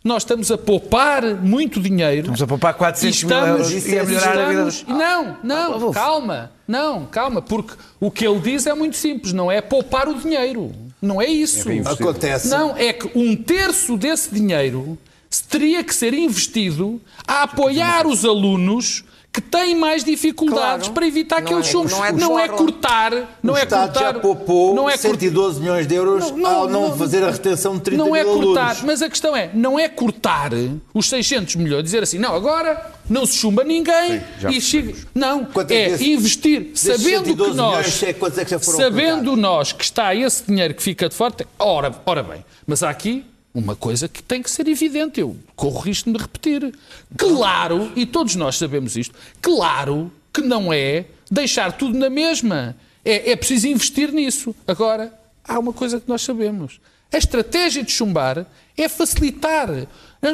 [0.03, 2.19] nós estamos a poupar muito dinheiro.
[2.21, 4.99] Estamos a poupar 400 e mil estamos, euros e a melhorar a vida dos- estamos-
[5.01, 5.93] Não, não, Adolfo.
[5.99, 10.13] calma, não, calma, porque o que ele diz é muito simples, não é poupar o
[10.15, 11.67] dinheiro, não é isso.
[11.85, 12.47] Acontece.
[12.49, 14.97] Não, é que um terço desse dinheiro
[15.29, 19.03] se teria que ser investido a apoiar os alunos
[19.39, 20.93] que têm mais dificuldades Claro.
[20.93, 21.91] para evitar Não aqueles é- chumos.
[21.91, 24.13] não é Não é cortar, não o é Estado cortar.
[24.13, 27.81] já poupou não é cort- 112 milhões de euros ao não, fazer a retenção de
[27.81, 28.83] 30 não é mil cortar, alunos.
[28.83, 30.51] mas a questão é, não é cortar
[30.93, 34.93] os 600 milhões, dizer assim, não, agora não se chumba ninguém já e chega.
[35.15, 38.45] Não, Quanto é é que esse- investir, sabendo que 112 nós, milhões, é quantos é
[38.45, 42.23] que já foram sabendo nós que está esse dinheiro que fica de fora, ora, ora
[42.23, 43.23] bem, mas há aqui
[43.59, 46.73] uma coisa que tem que ser evidente, eu corro risco de me repetir.
[47.17, 52.75] Claro, e todos nós sabemos isto, claro que não é deixar tudo na mesma.
[53.03, 54.55] É, é preciso investir nisso.
[54.67, 56.79] Agora, há uma coisa que nós sabemos.
[57.11, 58.45] A estratégia de chumbar
[58.77, 59.67] é facilitar.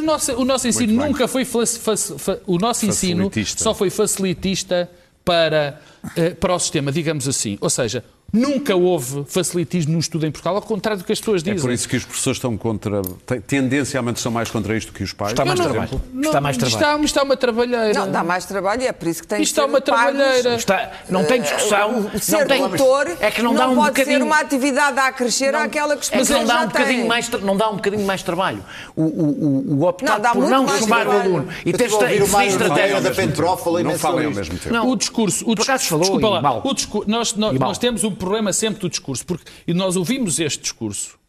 [0.03, 3.23] Nossa- o nosso ensino nunca foi fa- fa- fa- o nosso ensino
[3.63, 4.89] só foi facilitista
[5.23, 5.79] para,
[6.15, 7.57] eh, para o sistema, digamos assim.
[7.61, 11.41] Ou seja, nunca houve facilitismo no estudo em Portugal, ao contrário do que as pessoas
[11.41, 11.61] É dizem.
[11.61, 13.01] por isso que os professores estão contra.
[13.47, 15.31] Tendencialmente estão mais contra isto que os pais.
[15.31, 16.01] Está mais por trabalho.
[16.13, 16.85] Não, Está mais isto trabalho.
[17.05, 17.93] Está, é uma trabalheira.
[17.99, 19.81] Não, dá mais trabalho e é por isso que tem Isto que é ser uma
[19.81, 20.55] trabalheira.
[20.55, 22.09] Está, não tem discussão.
[22.13, 24.99] O ser não tem, tutor é que não, dá um pode bocadinho, ser uma atividade
[24.99, 27.07] a crescer àquela que os é que não professores dá já um bocadinho têm.
[27.07, 28.63] mais, não dá um bocadinho mais trabalho.
[28.95, 31.97] O, o, o, o optar Não, por não chamar o aluno e ter estive a
[31.97, 33.01] ouvir o definir Mário estratégia.
[33.01, 33.13] Da
[33.57, 34.73] falei Não falem ao mesmo tempo.
[34.73, 34.89] Não.
[34.89, 36.61] O discurso, o discurso desculpa e lá, mal.
[36.63, 37.69] o discurso, nós, nós, E mal.
[37.69, 41.19] nós temos um problema sempre do discurso, porque nós ouvimos este discurso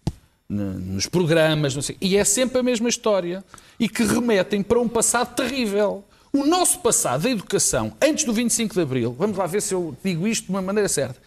[0.48, 3.44] nos programas, não sei, e é sempre a mesma história,
[3.78, 6.04] e que remetem para um passado terrível.
[6.32, 9.96] O nosso passado da educação, antes do 25 de Abril, vamos lá ver se eu
[10.04, 11.20] digo isto de uma maneira certa,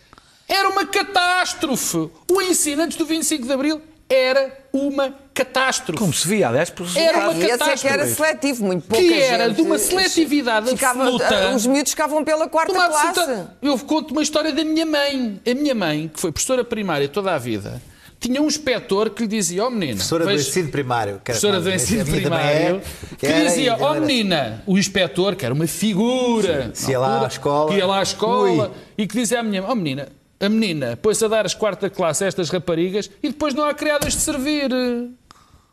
[0.47, 2.09] era uma catástrofe.
[2.31, 5.13] O ensino antes do 25 de Abril era uma
[5.45, 5.97] catástrofe.
[5.99, 8.15] Como se via, aliás, por Era uma E esse é que era catástrofe.
[8.15, 11.55] seletivo, muito pouca Que era gente de uma seletividade ficava- absoluta.
[11.55, 13.07] Os miúdos ficavam pela quarta Uma classe.
[13.19, 15.39] absoluta- Eu conto uma história da minha mãe.
[15.49, 17.81] A minha mãe, que foi professora primária toda a vida,
[18.19, 19.93] tinha um inspetor que lhe dizia, ó menina...
[19.93, 21.13] Professora do veja- ensino primário.
[21.15, 25.45] que Professora do ensino primário, é, que era, dizia, ó era- menina, o inspetor, que
[25.45, 27.71] era uma figura, Se na ia lá à escola.
[27.71, 28.71] que ia lá à escola, Ui.
[28.97, 31.89] e que dizia à minha mãe, ó menina, a menina pôs-se a dar as quarta
[31.89, 34.69] classe a estas raparigas e depois não há criadas de servir.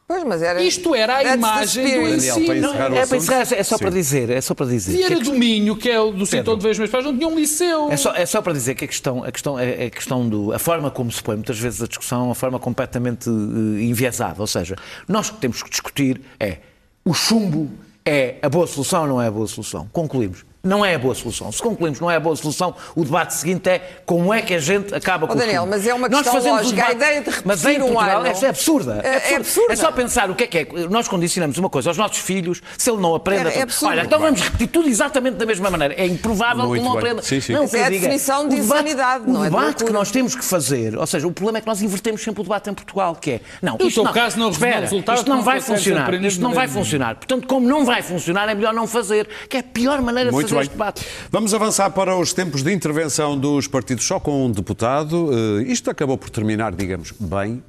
[0.08, 2.10] Pois, mas era, Isto era a imagem do spirit.
[2.10, 2.68] Daniel, para ensino.
[2.68, 4.92] encerrar o É, para encerrar, é só para dizer, é só para dizer.
[4.92, 7.16] que Vieira a do Minho, que é o do sítio onde vejo meus pais, não
[7.16, 7.90] tinha um liceu.
[7.90, 10.52] É só, é só para dizer que a questão, a questão, é a questão do.
[10.52, 14.40] a forma como se põe muitas vezes a discussão é uma forma completamente eh, enviesada.
[14.40, 14.76] Ou seja,
[15.08, 16.58] nós o que temos que discutir é
[17.04, 17.68] o chumbo
[18.04, 19.88] é a boa solução ou não é a boa solução?
[19.92, 20.45] Concluímos.
[20.66, 21.50] Não é a boa solução.
[21.52, 24.58] Se concluímos não é a boa solução, o debate seguinte é como é que a
[24.58, 26.76] gente acaba oh, com Daniel, mas é uma questão lógica.
[26.76, 28.26] Debate, a ideia de repetir mas em Portugal, um ano...
[28.26, 29.00] é absurda.
[29.02, 29.72] É, é, absurda.
[29.72, 30.66] é só pensar o que é que é.
[30.90, 33.48] Nós condicionamos uma coisa aos nossos filhos, se ele não aprende...
[33.48, 33.92] É, é absurdo.
[33.92, 35.94] Olha, então vamos repetir tudo exatamente da mesma maneira.
[35.94, 37.22] É improvável Muito que ele não aprenda.
[37.22, 37.52] Sim, sim.
[37.52, 39.48] Não, é a definição de insanidade, não é?
[39.48, 42.22] O debate que nós temos que fazer, ou seja, o problema é que nós invertemos
[42.22, 43.40] sempre o debate em Portugal, que é...
[43.62, 46.12] Não, isto não, caso não espera, isto não vai funcionar.
[46.14, 47.14] Isto não vai funcionar.
[47.16, 50.42] Portanto, como não vai funcionar, é melhor não fazer, que é a pior maneira de
[50.42, 51.06] fazer este debate.
[51.30, 55.26] Vamos avançar para os tempos de intervenção dos partidos só com um deputado.
[55.26, 57.62] Uh, isto acabou por terminar, digamos, bem,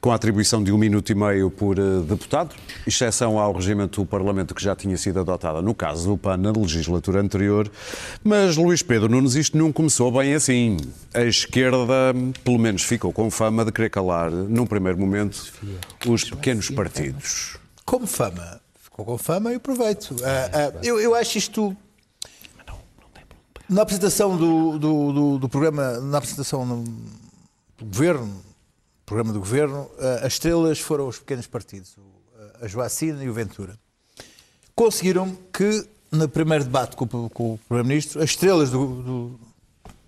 [0.00, 2.54] com a atribuição de um minuto e meio por uh, deputado,
[2.86, 6.52] exceção ao regimento do Parlamento que já tinha sido adotada no caso do PAN na
[6.52, 7.70] legislatura anterior.
[8.22, 10.76] Mas, Luís Pedro Nunes, isto não começou bem assim.
[11.14, 15.52] A esquerda, pelo menos, ficou com fama de querer calar, num primeiro momento,
[16.06, 17.56] os pequenos partidos.
[17.84, 18.60] Como fama?
[18.82, 20.12] Ficou com fama e aproveito.
[20.12, 21.76] Uh, uh, eu, eu acho isto
[23.68, 26.84] na apresentação do, do, do, do programa, na apresentação
[27.76, 28.42] do governo,
[29.04, 31.96] programa do governo, eh, as estrelas foram os pequenos partidos,
[32.60, 33.78] a Joacina e o Ventura.
[34.74, 39.40] Conseguiram que, no primeiro debate com, com o Primeiro-Ministro, as estrelas do, do,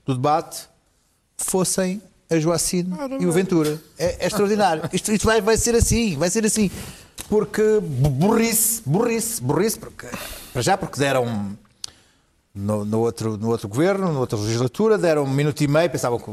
[0.04, 0.68] do, debate
[1.36, 3.80] fossem a Joacina e o Ventura.
[3.98, 4.88] É, é extraordinário.
[4.92, 6.70] Isto, isto vai, vai ser assim, vai ser assim.
[7.28, 10.06] Porque burrice, burrice, burrice, porque,
[10.52, 11.56] para já porque deram
[12.58, 16.18] no, no, outro, no outro governo, na outra legislatura, deram um minuto e meio, pensavam
[16.18, 16.30] que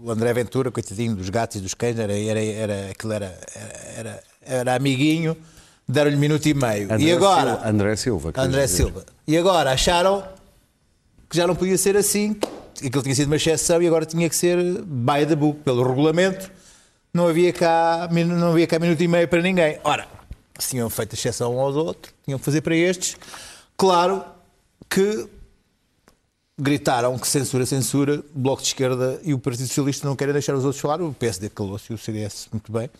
[0.00, 3.40] o André Ventura, coitadinho dos gatos e dos cães, era, era, era, aquilo era,
[3.96, 5.36] era, era amiguinho,
[5.88, 6.84] deram-lhe um minuto e meio.
[6.84, 7.56] André e agora.
[7.56, 8.32] Silva, André Silva.
[8.36, 9.06] André Silva.
[9.26, 10.22] E agora acharam
[11.28, 12.34] que já não podia ser assim,
[12.74, 15.82] que aquilo tinha sido uma exceção e agora tinha que ser by the book, pelo
[15.82, 16.50] regulamento.
[17.12, 19.80] Não havia cá, não havia cá minuto e meio para ninguém.
[19.82, 20.06] Ora,
[20.56, 23.16] se tinham feito exceção um aos outros, tinham que fazer para estes.
[23.76, 24.24] Claro
[24.88, 25.28] que
[26.58, 30.54] gritaram que censura, censura, o Bloco de Esquerda e o Partido Socialista não querem deixar
[30.54, 32.90] os outros falar, o PSD calou-se e o CDS muito bem,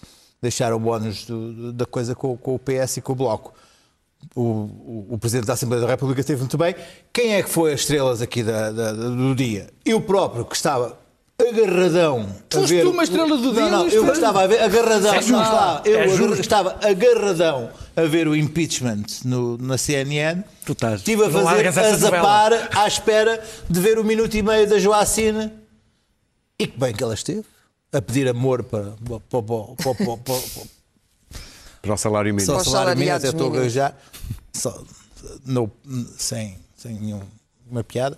[0.41, 3.53] deixaram o bónus do, da coisa com, com, o PS e com o Bloco.
[4.35, 6.75] O, o, o, Presidente da Assembleia da República esteve muito bem.
[7.13, 9.69] Quem é que foi as estrelas aqui da, da, do dia?
[9.85, 10.99] Eu próprio, que estava
[11.41, 12.29] agarradão.
[12.51, 12.83] Foste a ver...
[12.83, 13.63] tu uma estrela do dia?
[13.63, 15.15] Não, não, eu estava a ver agarradão.
[15.15, 20.45] É não, estava, eu é estava agarradão a ver o impeachment no, na CNN.
[20.65, 21.01] Tu estás.
[21.01, 25.53] Estive a fazer a zapar à espera de ver o minuto e meio da Joacine.
[26.57, 27.45] E que bem que ela esteve.
[27.93, 30.69] A pedir amor para, para, para, para, para,
[31.83, 32.47] para o salário mínimo.
[32.47, 33.93] Só o salário mínimo, até estou a já.
[34.53, 34.85] Só,
[35.45, 35.71] no,
[36.17, 38.17] sem, sem nenhuma piada.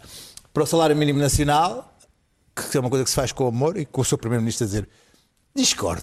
[0.52, 1.96] Para o salário mínimo nacional,
[2.54, 4.66] que é uma coisa que se faz com amor e com o seu Primeiro-Ministro a
[4.66, 4.88] dizer
[5.54, 6.02] discordo,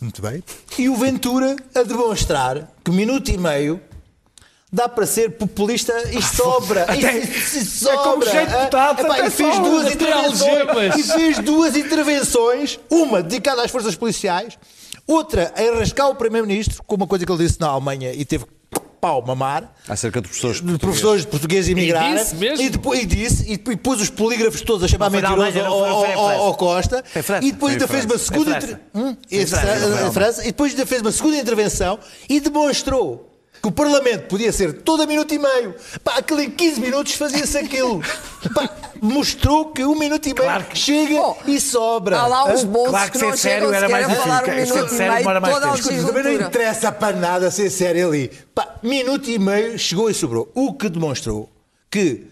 [0.00, 0.42] muito bem.
[0.78, 3.80] E o Ventura a demonstrar que minuto e meio
[4.72, 6.84] dá para ser populista e sobra.
[6.90, 7.94] Até, e, sobra.
[7.94, 10.96] É como cheio de putados, e fez duas intervenções.
[10.96, 14.58] E fez duas intervenções, uma dedicada às forças policiais,
[15.06, 18.44] outra a enrascar o Primeiro-Ministro, com uma coisa que ele disse na Alemanha e teve
[19.00, 19.72] pau mamar.
[19.88, 20.60] Acerca de professores.
[20.60, 22.14] De professores portugueses emigrarem.
[22.14, 22.64] E disse mesmo?
[22.64, 27.04] E, depois, e disse, e pôs os polígrafos todos a chamar mentiroso ao, Costa.
[27.42, 28.80] E depois ainda fez uma segunda...
[28.94, 29.16] Hum?
[30.12, 30.42] França.
[30.42, 33.25] E depois ainda fez uma segunda intervenção e demonstrou
[33.62, 35.74] que o Parlamento podia ser todo a minuto e meio.
[36.02, 38.02] Pá, aquilo em 15 minutos fazia-se aquilo.
[38.54, 40.78] Pá, mostrou que um minuto e meio claro que...
[40.78, 42.18] chega oh, e sobra.
[42.18, 44.94] Há lá os bolsos claro que, que não sério era mais a falar um minuto
[44.94, 46.12] e meio toda a legislatura.
[46.12, 48.30] Também não interessa para nada ser sério ali.
[48.54, 50.50] Pá, minuto e meio chegou e sobrou.
[50.54, 51.50] O que demonstrou
[51.90, 52.26] que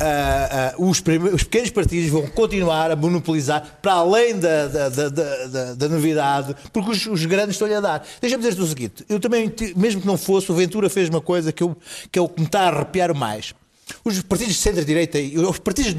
[0.00, 1.02] Uh, uh, os,
[1.34, 6.56] os, pequenos partidos vão continuar a monopolizar para além da, da, da, da, da novidade,
[6.72, 8.06] porque os, os grandes estão-lhe a dar.
[8.18, 11.52] Deixa-me dizer-te o seguinte: eu também, mesmo que não fosse, o Ventura fez uma coisa
[11.52, 11.76] que, eu,
[12.10, 13.54] que é o que me está a arrepiar mais.
[14.02, 15.92] Os partidos de centro-direita, os partidos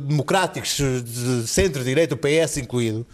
[0.00, 3.06] democráticos de centro-direita, o PS incluído,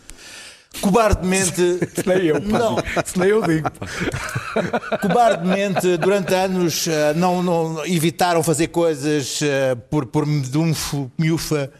[0.80, 1.78] cobardemente.
[1.94, 2.58] Se nem eu, pá.
[2.58, 2.76] Não.
[3.04, 3.68] Se nem eu digo.
[5.00, 11.70] Cobardemente, durante anos, eh, não, não evitaram fazer coisas uh, por, por medunfo, miúfa,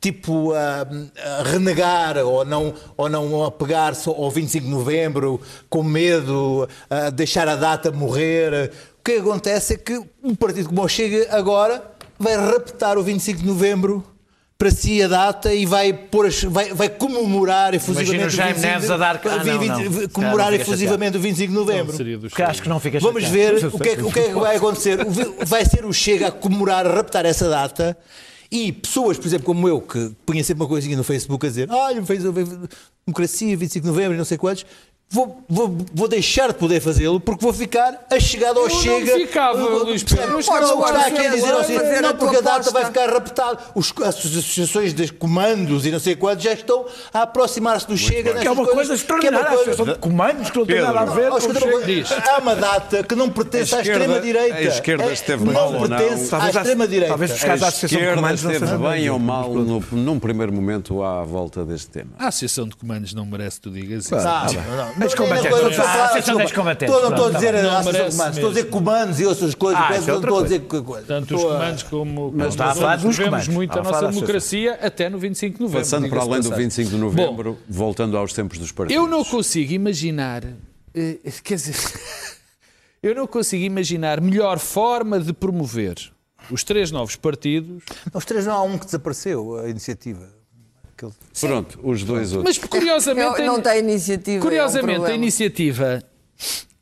[0.00, 0.54] tipo uh,
[1.44, 7.56] renegar ou não, ou não apegar-se ao 25 de novembro com medo, uh, deixar a
[7.56, 8.70] data morrer.
[9.00, 11.82] O que acontece é que um partido como o Chega agora
[12.18, 14.13] vai raptar o 25 de novembro
[14.56, 18.90] para si a data e vai, pôr as, vai, vai comemorar efusivamente o 25 Neves
[18.90, 19.20] a dar...
[19.24, 20.08] Ah, não, não.
[20.08, 22.30] comemorar não efusivamente o 25 de novembro.
[22.30, 24.56] Que acho que não fica Vamos ver o que, é, o que é que vai
[24.56, 24.98] acontecer.
[25.46, 27.96] Vai ser o Chega a comemorar, a raptar essa data
[28.50, 31.68] e pessoas, por exemplo, como eu, que punha sempre uma coisinha no Facebook a dizer
[31.70, 32.22] olha, fez
[33.04, 34.64] democracia, 25 de novembro e não sei quantos,
[35.14, 38.80] vou, vou, vou deixar de poder fazê-lo porque vou ficar a chegada ao Eu não
[38.82, 39.14] Chega.
[39.14, 40.32] ficava, Eu- Luís Pedro.
[40.32, 43.08] Não, está aqui a dizer agora, assim, fazer a não, porque a data vai ficar
[43.12, 43.58] raptada.
[43.74, 48.34] Os, as associações de comandos e não sei quantos já estão a aproximar-se do Chega.
[48.34, 49.46] Que é uma coisa é uma extraordinária.
[49.46, 52.24] A coisa- Associação de Comandos que não tem nada a ver com Chega.
[52.30, 54.56] Há uma data que não pertence à esquerda- extrema-direita.
[54.56, 55.96] a esquerda É- esteve mal Não ou não?
[55.96, 57.08] pertence à Talvez a- extrema-direita.
[57.08, 59.80] talvez os A casos da Associação de esquerda Comandos não esteve bem ou mal no-
[59.92, 62.10] num primeiro momento à volta deste tema.
[62.18, 64.14] A Associação de Comandos não merece que tu digas isso.
[64.14, 64.92] Ah, não, não.
[65.04, 65.78] Mas Não, combatentes.
[65.78, 66.42] Ah, não, Associação desculpa.
[66.42, 66.94] das combatentes.
[66.94, 67.70] Estou- Não estou a dizer tá bem.
[67.70, 69.80] a de merece Comandos, estou a dizer comandos e outras coisas.
[69.82, 71.06] Ah, é não outra estou a dizer que coisa.
[71.06, 73.48] Tanto os Estou comandos como Mas está a nós falar dos comandos.
[73.48, 75.80] muito a nossa democracia até no 25 de novembro.
[75.82, 76.64] Passando para além do passagem.
[76.64, 79.02] 25 de novembro, voltando aos tempos dos partidos.
[79.02, 80.42] Eu não consigo imaginar,
[80.94, 81.74] eh, quer dizer,
[83.02, 85.96] eu não consigo imaginar melhor forma de promover
[86.50, 90.28] os três novos partidos, Os três não há um que desapareceu, a iniciativa.
[91.08, 92.58] Aquele- Pronto, os dois outros.
[92.58, 94.36] mas curiosamente, Não, não tem iniciativa.
[94.36, 96.02] é um curiosamente a iniciativa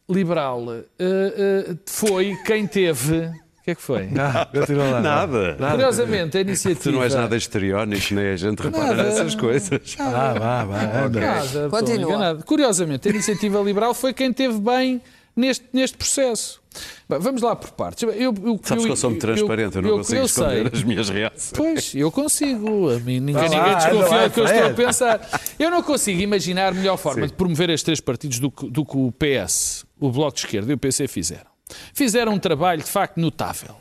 [0.09, 3.17] liberal eh, eh, foi quem teve.
[3.61, 4.07] O que é que foi?
[4.11, 5.57] Nada.
[5.71, 6.83] Curiosamente, a iniciativa.
[6.83, 9.03] Tu não és nada histriónico, nem a gente repara Nada.
[9.05, 9.97] nessas coisas.
[10.01, 10.83] Ah, vá, vá.
[11.09, 12.39] Nada, Continua.
[12.45, 15.01] Curiosamente, a iniciativa liberal foi quem teve bem
[15.37, 16.61] neste, neste processo.
[17.09, 18.03] Bem, vamos lá por partes.
[18.03, 20.79] Eu, eu, Sabes que eu sou muito transparente, eu não consigo eu esconder sei.
[20.79, 21.53] as minhas reações.
[21.55, 22.91] Pois, eu consigo.
[22.91, 24.75] A mim, ninguém, ninguém desconfia do que eu estou a Fred.
[24.75, 25.41] pensar.
[25.59, 27.29] Eu não consigo imaginar melhor forma Sim.
[27.29, 30.71] de promover estes três partidos do, que- do que o PS, o Bloco de Esquerda
[30.73, 31.51] e o PC fizeram.
[31.95, 33.75] Fizeram um trabalho, de facto, notável.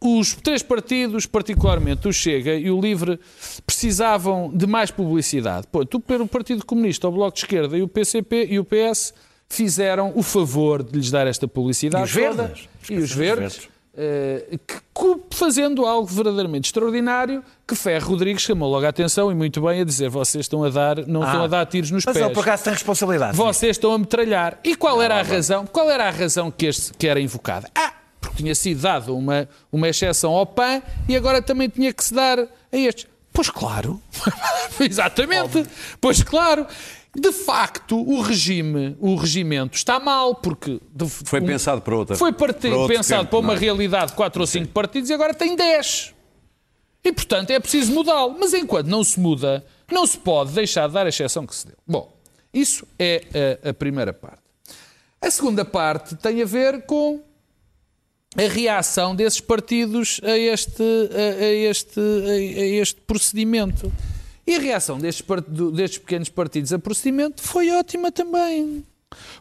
[0.00, 3.18] Os três partidos, particularmente o Chega e o Livre,
[3.66, 5.66] precisavam de mais publicidade.
[5.72, 9.12] Pô, tu, pelo Partido Comunista, o Bloco de Esquerda e o PCP e o PS
[9.48, 12.02] fizeram o favor de lhes dar esta publicidade.
[12.04, 12.42] E os toda.
[12.44, 12.68] verdes?
[12.90, 13.68] E os verdes.
[13.96, 14.86] eh, que-
[15.30, 19.84] fazendo algo verdadeiramente extraordinário, que Ferro Rodrigues chamou logo a atenção e muito bem a
[19.84, 22.24] dizer: vocês estão a dar, não estão a dar tiros nos Mas pés.
[22.24, 23.36] ele, por acaso, tem responsabilidade.
[23.36, 24.58] Vocês estão a metralhar.
[24.64, 25.66] E qual era a razão?
[25.66, 27.68] Qual era a razão que, este, que era invocada?
[27.74, 32.02] Ah, porque tinha sido dado uma, uma exceção ao PAN e agora também tinha que
[32.04, 33.06] se dar a estes.
[33.32, 34.00] Pois claro.
[34.80, 35.66] Exatamente.
[36.00, 36.66] Pois claro.
[37.18, 40.80] De facto, o regime, o regimento está mal, porque...
[40.94, 42.14] de- Foi um- pensado para outra.
[42.16, 43.56] Foi parti- para pensado tempo, para uma é?
[43.58, 46.14] realidade de 4 ou 5 partidos e agora tem 10.
[47.02, 48.36] E, portanto, é preciso mudá-lo.
[48.38, 51.66] Mas enquanto não se muda, não se pode deixar de dar a exceção que se
[51.68, 51.76] deu.
[51.86, 52.12] Bom,
[52.52, 54.42] isso é a, a primeira parte.
[55.20, 57.22] A segunda parte tem a ver com
[58.36, 63.90] a reação desses partidos a este, a, a este, a este procedimento.
[64.46, 68.84] E a reação destes, part- destes pequenos partidos a procedimento foi ótima também.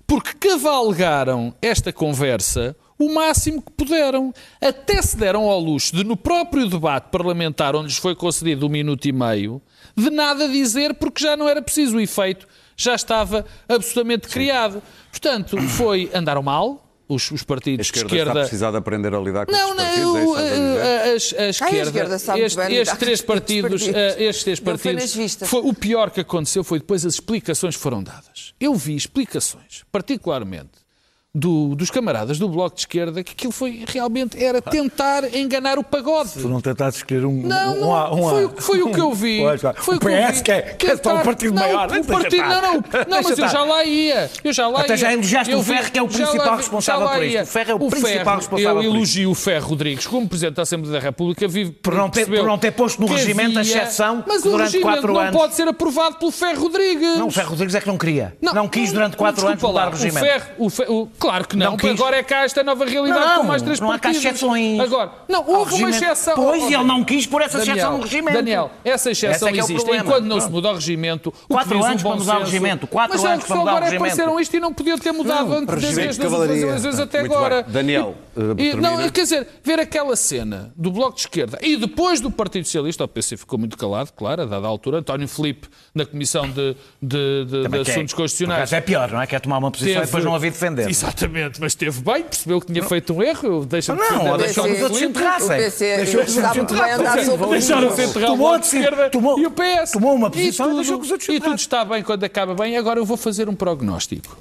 [0.07, 4.33] Porque cavalgaram esta conversa o máximo que puderam.
[4.61, 8.69] Até se deram ao luxo de, no próprio debate parlamentar, onde lhes foi concedido um
[8.69, 9.61] minuto e meio,
[9.95, 11.97] de nada dizer porque já não era preciso.
[11.97, 14.81] O efeito já estava absolutamente criado.
[15.11, 18.39] Portanto, foi andaram mal os, os A partidos de esquerda, está esquerda.
[18.41, 21.49] precisada aprender a lidar com Não, estes partidos, não, é isso a a, a, a
[21.49, 23.95] esquerda, sabe este- bem lidar estes com três partidos, partidos.
[24.17, 28.01] eh, estes três Não partidos, foi o pior que aconteceu foi depois as explicações foram
[28.03, 28.53] dadas.
[28.59, 30.84] Eu vi explicações, particularmente
[31.37, 35.83] do- dos camaradas do Bloco de Esquerda, que aquilo foi realmente era tentar enganar o
[35.83, 36.31] pagode.
[36.31, 37.41] Tu não tentaste escolher um.
[37.41, 39.41] Não, um, um, um, foi, o- foi o que eu vi.
[39.75, 41.89] Foi o que PS que é, que é um partido não, maior.
[41.91, 42.73] O partido, não, não,
[43.09, 44.31] não, mas eu já lá ia.
[44.43, 44.97] Eu já lá Até ia.
[44.97, 47.41] já elogiaste Eu o Ferro, que é o principal lá responsável por isto.
[47.41, 50.61] O Ferro é o principal Ferro, responsável Eu elogio o Ferro Rodrigues como Presidente da
[50.61, 51.47] Assembleia da República.
[51.47, 54.47] Vi, Por não ter- por não ter posto no regimento a havia- exceção Mas que
[54.47, 57.17] o durante regimento quatro não anos- pode ser aprovado pelo Ferro Rodrigues.
[57.17, 58.37] Não, o Ferro Rodrigues é que não queria.
[58.41, 60.17] Não, quis durante quatro anos desculpa mudar o regimento.
[60.17, 61.99] O ferro, o Fe- o- claro que não, Não porque quis.
[61.99, 64.25] agora é cá esta nova realidade Não, com mais três não há cá partidos.
[64.25, 64.79] exceções.
[64.79, 66.35] Agora, não, houve uma exceção.
[66.35, 68.37] Pois, ele não quis pôr essa Daniel, exceção no regimento.
[68.37, 69.83] Daniel, essa exceção é que é o existe.
[69.83, 70.03] problema.
[70.05, 70.53] Enquanto não se Pronto.
[70.53, 72.87] muda o regimento, o que Quatro o anos bom para mudar o senso- regimento.
[72.87, 74.05] Quatro Mas anos só para mudar o agora regimento.
[74.13, 76.65] apareceram isto e não podiam ter mudado antes desde regimento as de cavalaria.
[76.77, 77.63] vezes até Muito agora.
[77.63, 77.71] bem.
[77.73, 81.75] Daniel, E- eh, e- não, quer dizer, ver aquela cena do Bloco de Esquerda e
[81.77, 85.67] depois do Partido Socialista, o PC ficou muito calado, claro, a dada altura, António Filipe
[85.93, 88.59] na Comissão de, de, de- de que é- Assuntos por Constitucionais.
[88.61, 89.27] acaso é pior, não é?
[89.27, 90.89] Quer tomar uma posição e depois não a vir defender.
[91.15, 93.65] Exatamente, mas esteve bem, percebeu que tinha feito um erro.
[93.65, 95.57] Deixa-me Não, ou deixou os outros enterrassem.
[95.57, 97.49] Deixou os outros enterrassem.
[97.49, 99.91] Deixaram-se enterrar o Tomou a Esquerda tomou- e o PS.
[99.93, 102.53] tomou uma posição e tudo- deixou que os outros E tudo está bem quando acaba
[102.53, 102.75] bem.
[102.77, 104.37] Agora eu vou fazer um prognóstico.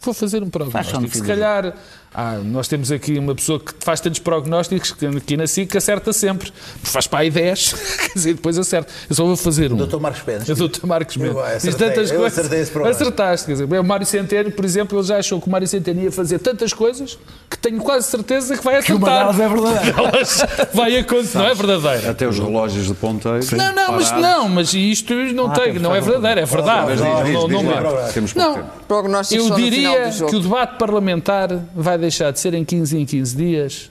[0.00, 1.08] Vou fazer um prognóstico.
[1.16, 1.74] Se calhar,
[2.14, 6.12] ah, nós temos aqui uma pessoa que faz tantos prognósticos que aqui na SIC acerta
[6.12, 6.52] sempre.
[6.82, 7.74] Faz para aí 10.
[8.14, 8.92] dizer, depois acerto.
[9.10, 9.76] Eu só vou fazer um.
[9.76, 10.48] Doutor Marcos Pérez.
[10.48, 10.86] O Dr.
[10.86, 11.34] Marcos Mendes.
[11.36, 12.38] Eu Diz acertei, tantas eu coisas.
[12.38, 12.94] acertei esse problema.
[12.96, 16.02] Acertaste, quer dizer, o Mário Centeno, por exemplo, ele já achou que o Mário Centeno
[16.02, 17.18] ia fazer tantas coisas
[17.50, 18.96] que tenho quase certeza que vai acertar.
[18.96, 19.94] uma delas é verdadeira.
[20.14, 22.10] Elas vai acontecer, não é verdadeira.
[22.10, 23.44] Até os relógios de ponteiro.
[23.56, 26.86] Não, não, mas não, mas isto não tem, não é verdadeiro, é verdade.
[26.86, 27.80] Mas diz, Não, diz, não, diz não lá.
[27.90, 28.12] vale.
[28.12, 28.70] Temos pouco Não, tempo.
[28.86, 30.30] Prognósticos eu só no final diria do jogo.
[30.30, 33.90] que o debate parlamentar vai deixar de ser em 15 em 15 dias,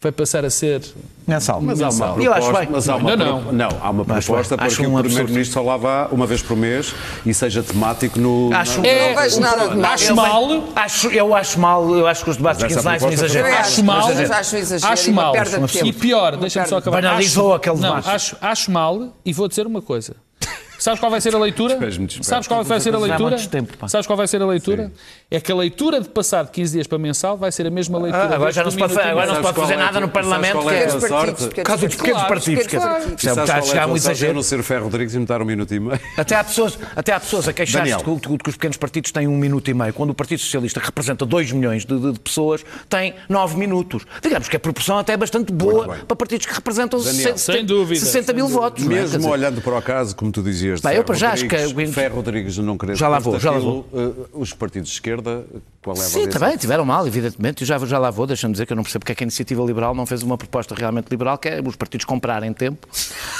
[0.00, 0.82] vai passar a ser
[1.28, 1.60] Mensal.
[1.60, 2.22] Mas há uma.
[2.22, 2.68] Eu acho bem.
[2.70, 3.52] mas há uma, Não, não.
[3.52, 5.02] não, há uma proposta para que um o.
[5.02, 6.92] Primeiro-Ministro só lá vá uma vez por mês
[7.24, 8.50] e seja temático no.
[8.52, 9.92] Acho- na- É, Não vejo nada de mal.
[9.92, 13.44] acho Eu mal, Acho, eu acho mal, eu acho que os debates quinzenais são exagero.
[13.44, 14.34] Também acho mal, exagero.
[14.34, 15.32] acho exagero acho e mal.
[15.32, 15.86] perda de tempo.
[15.86, 17.02] E pior, deixa-me só acabar.
[17.02, 18.08] Banalizou Acho- aquele não, debate.
[18.08, 20.16] acho, acho mal e vou dizer uma coisa.
[20.80, 21.78] Sabes qual vai ser a leitura?
[22.22, 23.36] Sabes qual vai ser a leitura?
[23.48, 23.88] tempo.
[23.88, 24.90] Sabes qual vai ser a leitura?
[25.30, 27.98] É que a leitura de passar de 15 dias para mensal vai ser a mesma
[27.98, 28.24] leitura.
[28.24, 30.70] Ah, agora já não se pode agora não se pode fazer é nada no Parlamento,
[30.70, 31.44] é que é sorte?
[31.48, 31.96] Por causa dos partidos.
[31.96, 32.66] pequenos partidos.
[32.74, 34.34] É- Sabes está a é chegar um exagero.
[34.34, 36.00] não ser o Ferro Rodrigues e me dar um minuto e meio.
[36.16, 39.26] Até há pessoas, até há pessoas a queixar-se de que, que os pequenos partidos têm
[39.28, 42.20] um minuto e meio, quando o Partido Socialista, que representa 2 milhões de, de- de
[42.20, 44.04] pessoas, tem 9 minutos.
[44.22, 47.36] Digamos que a proporção até é bastante boa para partidos que representam Daniel.
[47.36, 48.84] 60, Sem dúvida, 60 mil votos.
[48.84, 48.88] é?
[48.88, 51.94] Mesmo olhando para o caso, como tu dizias, Bem, eu para já acho que- Rodrigues,
[51.94, 55.44] Ferro Rodrigues não querer Já lá vou, já lá daquilo, eh, os partidos de esquerda,
[55.82, 57.62] qual é a Sim, também, tiveram mal, evidentemente.
[57.62, 59.26] Eu já, já lá vou, deixa-me dizer que eu não percebo porque é que a
[59.26, 62.86] iniciativa liberal não fez uma proposta realmente liberal, que é os partidos comprarem tempo,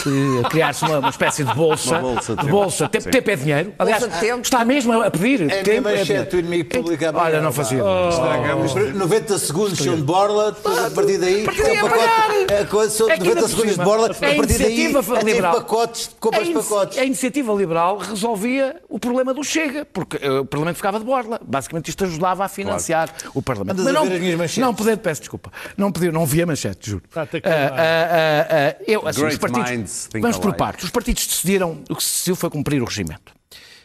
[0.07, 1.99] e criar-se uma, uma espécie de bolsa.
[1.99, 2.89] Uma bolsa de bolsa.
[2.89, 3.11] Tempo, Sim.
[3.11, 3.73] tempo é dinheiro.
[3.79, 4.43] Aliás, tempo.
[4.43, 5.51] está mesmo a pedir.
[5.51, 6.29] É a tempo é dinheiro.
[6.33, 7.83] o inimigo público amanhã, Olha, não fazia.
[8.11, 8.75] Estragamos.
[8.95, 12.53] 90 segundos são de borla, depois a partir daí é a pacote.
[12.53, 14.81] É coisa, são É que 90 ainda por segundos de borla, a a partir daí
[14.81, 16.99] iniciativa é liberal- pacotes, compras a, inici- pacotes.
[17.21, 21.41] A iniciativa liberal resolvia o problema do Chega, porque eh, o Parlamento ficava de borla.
[21.45, 23.81] Basicamente isto ajudava a financiar o Parlamento.
[23.81, 24.59] Andas a não, as minhas manchetes?
[24.59, 27.03] não poder, peço desculpa, não, podia, não vi a manchete, juro.
[27.15, 30.85] Ah, ah, ah, eu, assim, Great os partidos, vamos por partes.
[30.85, 33.35] Os partidos decidiram, o que se decidiu foi cumprir o regimento.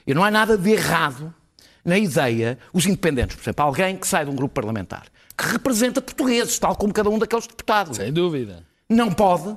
[0.08, 1.34] E não há nada de errado
[1.84, 5.06] na ideia, os independentes, por exemplo, alguém que sai de um grupo parlamentar,
[5.38, 8.64] que representa portugueses, tal como cada um daqueles deputados Sem dúvida.
[8.90, 9.56] não pode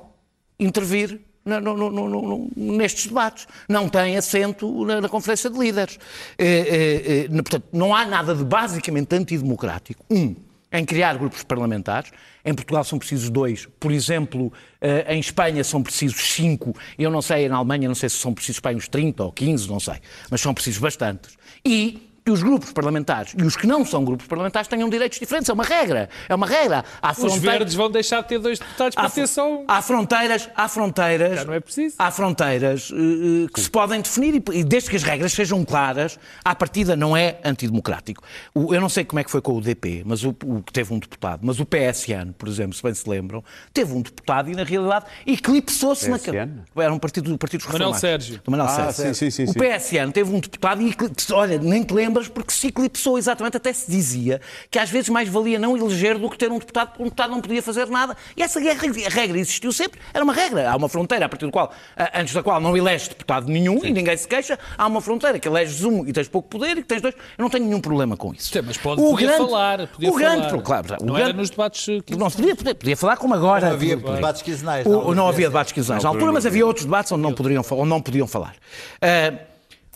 [0.59, 3.47] intervir no- no- no- nestes debates.
[3.69, 5.99] Não tem assento na, na Conferência de Líderes.
[6.39, 10.05] Eh, eh, eh, portanto, não há nada de basicamente antidemocrático.
[10.11, 10.35] Um,
[10.71, 12.11] em criar grupos parlamentares.
[12.45, 13.67] Em Portugal são precisos dois.
[13.81, 16.75] Por exemplo, eh, em Espanha são precisos cinco.
[16.99, 19.67] Eu não sei, na Alemanha, não sei se são precisos para uns 30 ou 15,
[19.69, 19.95] não sei.
[20.31, 21.37] Mas são precisos bastantes.
[21.65, 25.49] E que os grupos parlamentares e os que não são grupos parlamentares tenham direitos diferentes.
[25.49, 26.11] É uma regra.
[26.29, 26.85] É uma regra.
[27.01, 29.65] Há Os verdes vão deixar de ter dois deputados para Há, ter só um.
[29.67, 31.95] há fronteiras, há fronteiras, Já não é preciso.
[31.99, 36.19] há fronteiras eh, que se podem definir e, e desde que as regras sejam claras,
[36.45, 38.23] à partida não é antidemocrático.
[38.55, 40.71] O- eu não sei como é que foi com o DP, mas o, o que
[40.73, 44.51] teve um deputado, mas o PSN, por exemplo, se bem se lembram, teve um deputado
[44.51, 46.37] e na realidade eclipsou-se naquele.
[46.77, 47.95] Era um partido do Partido dos Manuel.
[47.95, 48.41] Sérgio.
[48.45, 49.15] Do Manuel Ah, Sérgio.
[49.15, 49.55] sim, sim, sim, O.
[49.55, 50.95] PSN teve um deputado e,
[51.33, 54.41] olha, nem te lembras porque se eclipsou exatamente, até se dizia
[54.71, 57.31] que às vezes mais valia não eleger do que ter um deputado, porque um deputado
[57.31, 58.17] não podia fazer nada.
[58.37, 60.71] E essa regra, a regra existiu sempre, era uma regra.
[60.71, 61.73] Há uma fronteira a partir do qual,
[62.15, 65.49] antes da qual não eleges deputado nenhum e ninguém se queixa, há uma fronteira que
[65.49, 67.15] eleges um e tens pouco poder e que tens dois.
[67.37, 68.51] Eu não tenho nenhum problema com isso.
[68.53, 69.87] Sim, mas pode, O podia grande- falar.
[69.89, 70.63] Podia o grande, falar.
[70.63, 73.67] claro, o não grande- era nos debates que não podia, podia, podia falar como agora.
[73.67, 74.87] Não havia debates quinzenais.
[74.87, 75.23] Não, altura.
[75.29, 78.27] havia debates quinzenais na altura, mas havia outros debates onde não, poderiam, onde não podiam
[78.27, 78.55] falar.
[79.01, 79.33] Ah,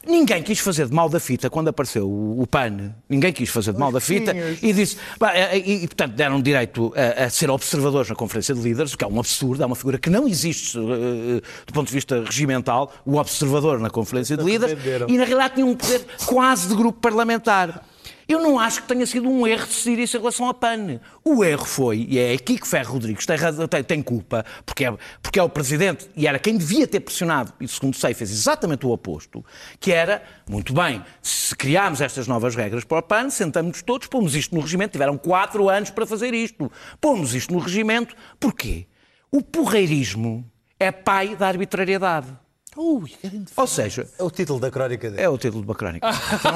[0.06, 2.94] ninguém quis fazer de mal da fita quando apareceu o, o PAN.
[3.08, 4.96] Ninguém quis fazer de mal da fita e disse.
[5.18, 8.92] pá, eh, E, e, portanto, deram direito a, a ser observadores na Conferência de Líderes,
[8.94, 11.94] o que é um absurdo, é uma figura que não existe eh, do ponto de
[11.94, 14.76] vista regimental, o observador na Conferência de Líderes,
[15.08, 17.86] e na realidade tinha um poder quase de grupo parlamentar.
[18.32, 21.00] Eu não acho que tenha sido um erro decidir isso em relação à PAN.
[21.22, 23.36] O erro foi, e é aqui que Ferro Rodrigues tem,
[23.68, 27.52] tem- tem culpa, porque é, porque é o Presidente e era quem devia ter pressionado,
[27.60, 29.44] e segundo sei, fez exatamente o oposto,
[29.78, 34.34] que era, muito bem, se criarmos estas novas regras para o PAN, sentamos-nos todos, pomos
[34.34, 36.72] isto no regimento, tiveram quatro anos para fazer isto.
[37.00, 38.86] Pomos isto no regimento, porquê?
[39.30, 42.28] O porreirismo é pai da arbitrariedade.
[42.76, 45.22] Ou seja, É o título da crónica dele.
[45.22, 46.06] é o título de uma crónica.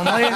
[0.05, 0.31] Não é?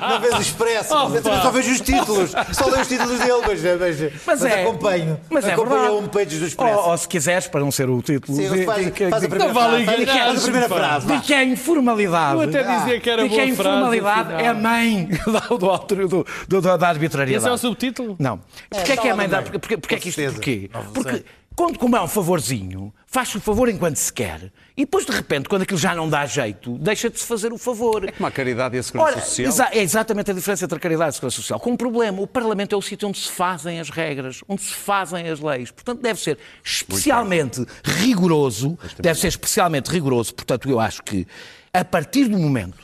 [0.00, 1.08] Não vês o expresso, Oh,
[1.42, 2.30] só vejo os títulos.
[2.52, 5.20] Só leio os títulos dele, mas, mas, mas é, acompanho.
[5.30, 5.94] Mas é acompanho verdade.
[5.94, 6.78] a homepage do expresso.
[6.78, 9.28] Ou, ou se quiseres, para não ser o título, Sim, de, faz, de faz a
[9.28, 10.06] primeira Não vale frase.
[10.06, 11.06] Faz a primeira frase.
[11.06, 12.34] de que a informalidade.
[12.34, 15.08] Eu até dizia que era de que a boa frase, informalidade é a mãe
[15.48, 17.44] do, do, autor- do, do- da arbitrariedade.
[17.44, 18.16] Esse é o subtítulo?
[18.18, 18.40] Não.
[18.70, 19.42] Porquê é, que é a mãe da.
[19.42, 20.20] porque, porque é que isto.
[20.32, 20.70] Porquê?
[20.72, 20.84] Não.
[20.92, 21.24] Porque
[21.58, 24.52] quando como é um favorzinho, faz o favor enquanto se quer.
[24.76, 27.58] E depois, de repente, quando aquilo já não dá jeito, deixa de se fazer o
[27.58, 28.04] favor.
[28.08, 29.48] É como a caridade e a segurança Ora, social.
[29.48, 31.58] exa- é exatamente a diferença entre a caridade e a segurança social.
[31.58, 34.72] Com um problema, o Parlamento é o sítio onde se fazem as regras, onde se
[34.72, 35.72] fazem as leis.
[35.72, 40.32] Portanto, deve ser especialmente rigoroso, deve ser especialmente rigoroso.
[40.32, 41.26] Portanto, eu acho que,
[41.74, 42.78] a partir do momento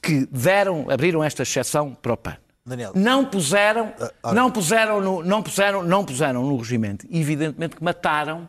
[0.00, 2.36] que deram, abriram esta exceção para o PAN,
[2.66, 2.92] Daniel.
[2.94, 3.92] não puseram,
[4.22, 4.34] ora.
[4.34, 7.06] não puseram, no, não puseram, não puseram no regimento.
[7.10, 8.48] Evidentemente que mataram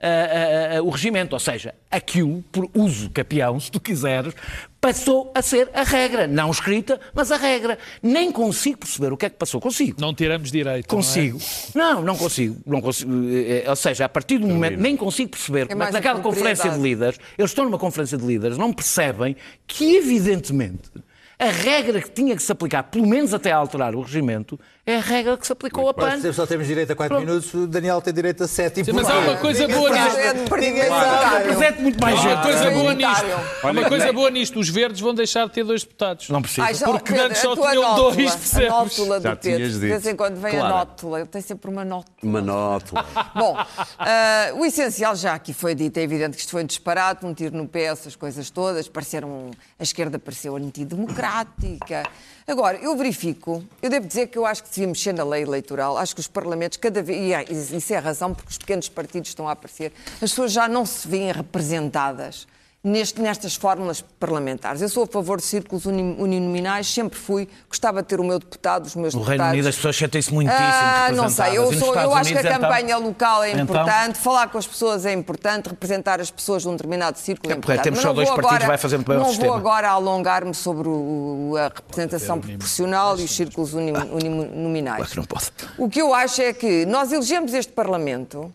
[0.00, 4.34] ah, ah, ah, o regimento, ou seja, aquilo, por uso capião, se tu quiseres,
[4.78, 7.78] passou a ser a regra, não escrita, mas a regra.
[8.02, 9.62] Nem consigo perceber o que é que passou.
[9.62, 9.98] Consigo.
[9.98, 10.92] Não tiramos direito.
[10.92, 11.02] não é?
[11.02, 11.38] Consigo.
[11.74, 12.60] Não, não consigo.
[12.66, 13.10] Não consigo.
[13.30, 16.70] Eh, Ou seja, a partir do momento, nem consigo perceber é que a naquela conferência
[16.70, 19.34] de líderes, eles estão numa conferência de líderes, não percebem
[19.66, 20.90] que, evidentemente,
[21.44, 25.00] a regra que tinha que se aplicar, pelo menos até alterar o regimento, é a
[25.00, 26.20] regra que se aplicou a PAN.
[26.20, 27.26] Se só temos direito a 4 Pronto.
[27.28, 30.18] minutos, o Daniel tem direito a 7 e Sim, mas há uma coisa boa nisto.
[31.80, 32.42] Muito mais Há uma gente.
[32.42, 33.24] coisa boa nisto.
[33.62, 34.60] Há uma coisa boa nisto.
[34.60, 36.28] Os verdes vão deixar de ter dois deputados.
[36.28, 36.66] Não precisa.
[36.66, 38.68] Ai, já, Porque Pedro, antes só a tinham nótula, dois, A percebes?
[38.68, 39.68] nótula Já do Pedro.
[39.70, 40.66] De vez em quando vem Claro.
[40.74, 41.26] a nótula.
[41.26, 42.14] Tem sempre uma nótula.
[42.22, 43.06] Uma nótula.
[43.34, 43.56] Bom,
[43.98, 45.96] ah, o essencial já aqui foi dito.
[45.98, 48.88] É evidente que isto foi um disparate, um tiro no pé, essas coisas todas.
[48.88, 52.02] Pareceram, a esquerda pareceu antidemocrática.
[52.46, 55.96] Agora, eu verifico, eu devo dizer que eu acho que devia mexer na lei eleitoral.
[55.96, 57.44] Acho que os parlamentos, cada vez, e é-
[57.76, 60.84] isso é a razão porque os pequenos partidos estão a aparecer, as pessoas já não
[60.84, 62.46] se veem representadas.
[62.84, 64.82] Neste- nestas fórmulas parlamentares.
[64.82, 68.38] Eu sou a favor de círculos uni- uninominais, sempre fui, gostava de ter o meu
[68.38, 69.40] deputado, os meus No deputados.
[69.40, 72.40] Reino Unido as pessoas sentem-se muitíssimo Ah, não sei, eu, sou, eu acho que a
[72.42, 72.60] então?
[72.60, 73.62] campanha local é Então?
[73.64, 77.54] importante, falar com as pessoas é importante, representar as pessoas de um determinado círculo é,
[77.54, 77.82] É, importante.
[77.84, 79.48] temos Mas só não dois vou partidos, agora- vai fazer muito bem ao Não sistema.
[79.48, 84.96] vou agora alongar-me sobre o- a representação proporcional e os círculos uni- uninominais.
[84.96, 85.46] Claro que não pode.
[85.78, 88.52] O que eu acho é que nós elegemos este Parlamento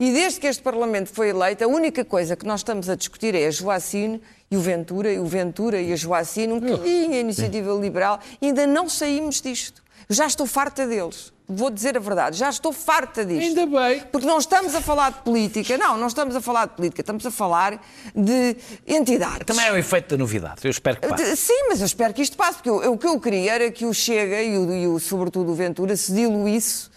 [0.00, 3.34] e desde que este Parlamento foi eleito, a única coisa que nós estamos a discutir
[3.34, 4.20] é a Joacine
[4.50, 8.46] e o Ventura, e o Ventura e a Joacine, um bocadinho a iniciativa liberal, e
[8.46, 9.82] ainda não saímos disto.
[10.08, 11.32] Eu já estou farta deles.
[11.52, 13.58] Vou dizer a verdade, já estou farta disto.
[13.58, 14.00] Ainda bem.
[14.12, 17.26] Porque não estamos a falar de política, não, não estamos a falar de política, estamos
[17.26, 17.80] a falar
[18.14, 19.46] de entidades.
[19.46, 20.60] Também é o efeito da novidade.
[20.64, 21.36] Eu espero que passe.
[21.36, 23.70] Sim, mas eu espero que isto passe, porque eu- eu- o que eu queria era
[23.70, 26.88] que o Chega e, o, e o- sobretudo o Ventura se diluísse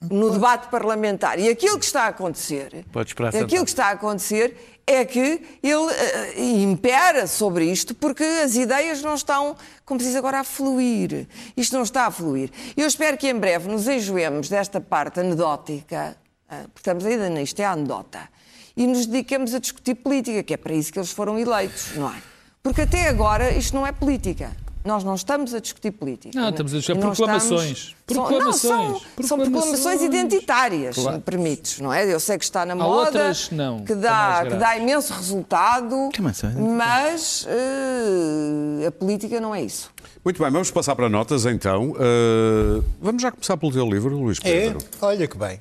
[0.00, 1.38] no debate parlamentar.
[1.38, 5.42] E aquilo que está a acontecer, Pode esperar aquilo que está a acontecer é que
[5.62, 10.44] ele eh, impera sobre isto porque as ideias não estão, como se diz agora, a
[10.44, 11.26] fluir.
[11.56, 12.50] Isto não está a fluir.
[12.76, 16.16] Eu espero que em breve nos enjoemos desta parte anedótica,
[16.48, 18.28] ah, porque estamos ainda nisto, é a anedota,
[18.76, 22.08] e nos dediquemos a discutir política, que é para isso que eles foram eleitos, não
[22.08, 22.22] é?
[22.62, 24.54] Porque até agora isto não é política.
[24.86, 26.38] Nós não estamos a discutir política.
[26.40, 27.94] Não, estamos a discutir E não proclamações.
[28.08, 28.62] São, não, Proclamações.
[28.62, 30.02] são, são proclamações Proclamações.
[30.02, 31.16] identitárias, se Claro.
[31.18, 32.12] me permites, não é?
[32.12, 36.08] Eu sei que está na moda, outras, não, que, são dá, que dá imenso resultado,
[36.12, 39.90] Que maçã, é mas eh, a política não é isso.
[40.24, 41.90] Muito bem, vamos passar para notas então.
[41.92, 44.50] Uh, vamos já começar pelo teu livro, Luís É?
[44.70, 44.78] Pedro.
[45.02, 45.60] Olha que bem.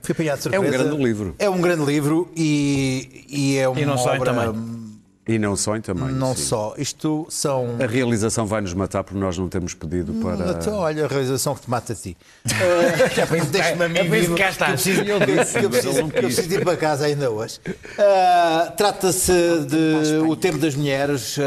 [0.02, 0.84] Fui apanhado de É um surpresa.
[0.84, 1.36] grande livro.
[1.40, 4.34] É um grande livro e, e é uma não só em obra...
[4.34, 4.89] tamanho.
[5.32, 6.16] E não só em tamanho.
[6.16, 6.42] Não sim.
[6.44, 6.74] só.
[6.76, 7.76] Isto são...
[7.80, 10.52] A realização vai nos matar porque nós não temos pedido para.
[10.52, 12.18] Então, olha a realização que te mata a ti.
[12.50, 14.66] Uh, Deixa-me a mim é isso vivo, que cá está.
[14.66, 17.60] que eu preciso- eu eu ir para casa ainda hoje.
[17.68, 19.32] Uh, Trata-se
[19.68, 21.42] de O Tempo das Mulheres, uh,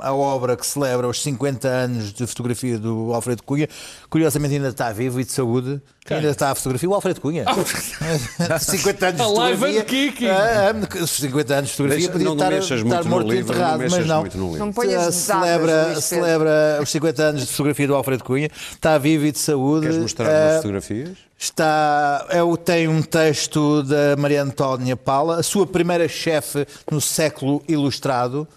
[0.00, 3.68] a obra que celebra os 50 anos de fotografia do Alfredo Cunha.
[4.08, 5.80] Curiosamente ainda está vivo e de saúde.
[6.08, 6.88] Ainda está a fotografia.
[6.88, 7.44] O Alfredo Cunha.
[8.60, 9.80] 50 anos de A live fotografia.
[9.80, 10.28] and kicking.
[10.28, 11.98] Ah, 50 anos de fotografia.
[12.08, 14.24] Deixa- podia não estar, mexas estar muito no morto e enterrado, mas não.
[14.58, 18.48] Não ponhas datas, celebra, celebra os 50 anos de fotografia do Alfredo Cunha.
[18.72, 19.86] Está vivo e de saúde.
[19.86, 21.18] Queres mostrar Ah, umas fotografias?
[21.38, 27.62] Está, eu tenho um texto da Maria Antónia Paula, a sua primeira chefe no século
[27.68, 28.48] ilustrado,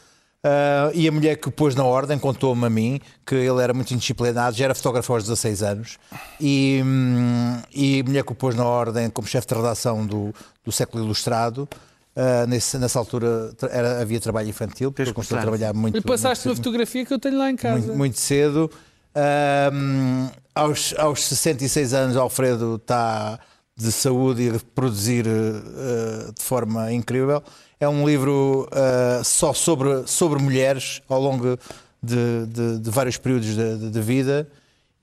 [0.42, 3.74] ah, e a mulher que o pôs na ordem contou-me a mim que ele era
[3.74, 5.98] muito indisciplinado, já era fotógrafo aos 16 anos,
[6.40, 10.34] e, hum, e a mulher que o pôs na ordem como chefe de redação do,
[10.64, 11.68] do século ilustrado.
[12.22, 15.98] Ah, nesse- nessa altura era- havia trabalho infantil, porque começou a trabalhar muito.
[15.98, 17.80] E passaste uma fotografia que eu tenho lá em casa.
[17.88, 18.70] muito, muito cedo.
[19.16, 23.40] Ahm, aos, aos 66 anos, Alfredo está
[23.76, 27.42] de saúde e a produzir eh, de forma incrível.
[27.80, 31.58] É um livro eh, só sobre, sobre mulheres ao longo
[32.04, 34.48] de, de- de vários períodos de, de- de vida.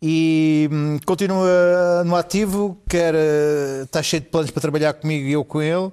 [0.02, 3.14] E hum, continua no ativo, quer,
[3.84, 5.90] está cheio de planos para trabalhar comigo e eu com ele.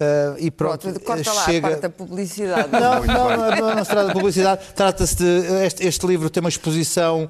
[0.00, 1.66] Eh, e pronto, Pronto, corta lá chega...
[1.66, 2.68] a parte da publicidade.
[2.72, 4.62] Não, não, não, não, não se trata de publicidade.
[4.74, 5.64] Trata-se de.
[5.64, 7.28] Este, este livro tem uma exposição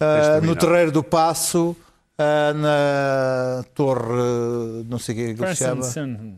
[0.00, 0.54] ah, no.
[0.56, 1.76] Terreiro do Passo
[2.12, 5.82] Uh, na Torre, não sei o que, é que se chama,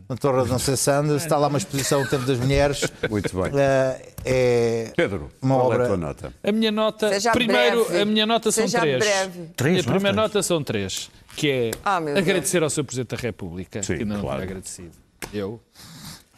[0.09, 2.89] na Torre não sei Sanders, está lá uma exposição O Tempo das Mulheres.
[3.09, 3.51] Muito bem.
[3.51, 5.79] Uh, é Pedro, uma qual obra...
[5.79, 6.33] é a tua nota?
[6.41, 8.01] A minha nota, Seja primeiro, breve.
[8.01, 8.99] a minha nota são Seja três.
[8.99, 9.39] breve.
[9.55, 10.21] Três, a primeira é?
[10.21, 12.25] nota são três, que é Ah, meu Deus.
[12.25, 12.83] agradecer ao Sr.
[12.85, 14.37] Presidente da República, Sim, que ainda não claro.
[14.37, 15.04] tinha agradecido.
[15.35, 15.59] Eu.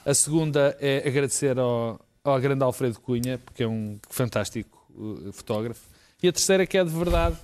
[0.03, 5.81] A segunda é agradecer ao, ao grande Alfredo Cunha, porque é um fantástico uh, fotógrafo.
[6.21, 7.37] E a terceira, que é de verdade,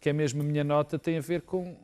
[0.00, 1.76] que é mesmo a minha nota, tem a ver com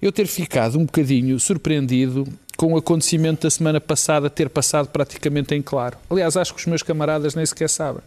[0.00, 5.54] eu ter ficado um bocadinho surpreendido com o acontecimento da semana passada ter passado praticamente
[5.54, 5.98] em claro.
[6.08, 8.02] Aliás, acho que os meus camaradas nem sequer sabem.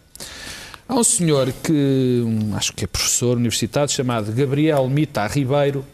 [0.88, 5.84] Há um senhor que, um, acho que é professor universitário, chamado Gabriel Mita Ribeiro,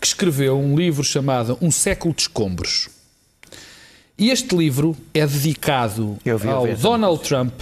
[0.00, 2.88] que escreveu um livro chamado Um Século de Escombros.
[4.16, 6.74] E este livro é dedicado Eu vi, eu ao vi.
[6.74, 7.52] Donald Trump.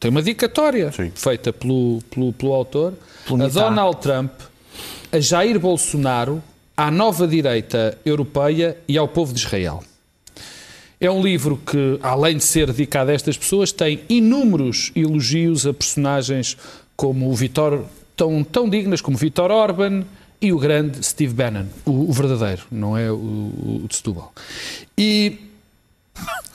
[0.00, 1.12] Tem uma dedicatória Sim.
[1.14, 2.94] feita pelo, pelo, pelo autor.
[3.26, 3.48] Pelo a.
[3.48, 4.32] Donald Trump,
[5.12, 6.42] a Jair Bolsonaro,
[6.76, 9.84] à nova direita europeia e ao povo de Israel.
[10.98, 15.72] É um livro que, além de ser dedicado a estas pessoas, tem inúmeros elogios a
[15.72, 16.56] personagens
[16.96, 17.84] como o Vitor,
[18.16, 20.04] tão, tão dignas como Vitor Orban
[20.40, 24.32] e o grande Steve Bannon, o, o verdadeiro, não é o, o de Setúbal.
[24.96, 25.38] E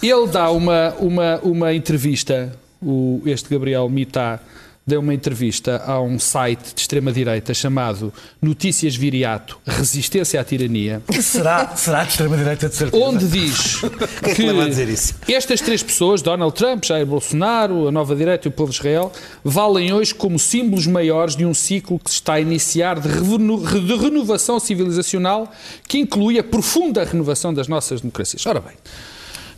[0.01, 4.39] ele dá uma, uma, uma entrevista, o, este Gabriel Mitá
[4.87, 11.75] deu uma entrevista a um site de extrema-direita chamado Notícias Viriato, Resistência à Tirania, Será,
[11.75, 13.03] será de extrema-direita de certeza?
[13.03, 13.81] onde diz
[14.21, 14.43] é que
[14.91, 15.15] isso?
[15.27, 19.11] estas três pessoas, Donald Trump, Jair Bolsonaro, a nova direita e o povo de Israel,
[19.43, 23.65] valem hoje como símbolos maiores de um ciclo que se está a iniciar de, revenu-
[23.81, 25.51] de renovação civilizacional
[25.87, 28.45] que inclui a profunda renovação das nossas democracias.
[28.45, 28.73] Ora bem,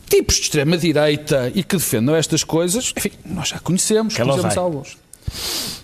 [0.08, 4.96] tipos de extrema-direita e que defendam estas coisas, enfim, nós já conhecemos, Que conhecemos alguns.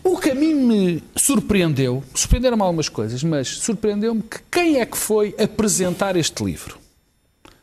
[0.03, 4.97] O que a mim me surpreendeu, surpreenderam-me algumas coisas, mas surpreendeu-me que quem é que
[4.97, 6.79] foi apresentar este livro?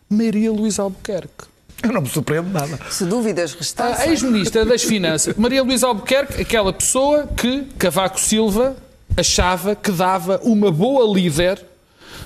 [0.09, 1.45] Maria Luísa Albuquerque.
[1.83, 2.79] Eu não me surpreendo nada.
[2.89, 4.09] Se dúvidas A restassem.
[4.09, 8.75] ex-ministra das Finanças, Maria Luísa Albuquerque, aquela pessoa que Cavaco Silva
[9.17, 11.63] achava que dava uma boa líder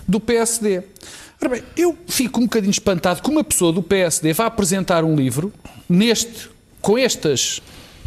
[0.07, 0.83] do PSD.
[1.41, 5.15] Ora bem, eu fico um bocadinho espantado que uma pessoa do PSD vá apresentar um
[5.15, 5.53] livro
[5.87, 6.49] neste,
[6.81, 7.61] com estas,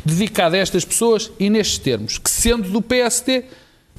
[0.04, 3.44] dedicado a estas pessoas e nestes termos, que sendo do PSD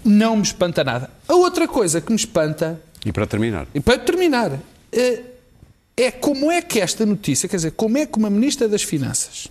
[0.04, 1.10] não me espanta nada.
[1.28, 4.60] A outra coisa que me espanta E para terminar, e para terminar,
[4.92, 5.22] eh,
[5.96, 9.50] é como é que esta notícia, quer dizer, como é que uma Ministra das Finanças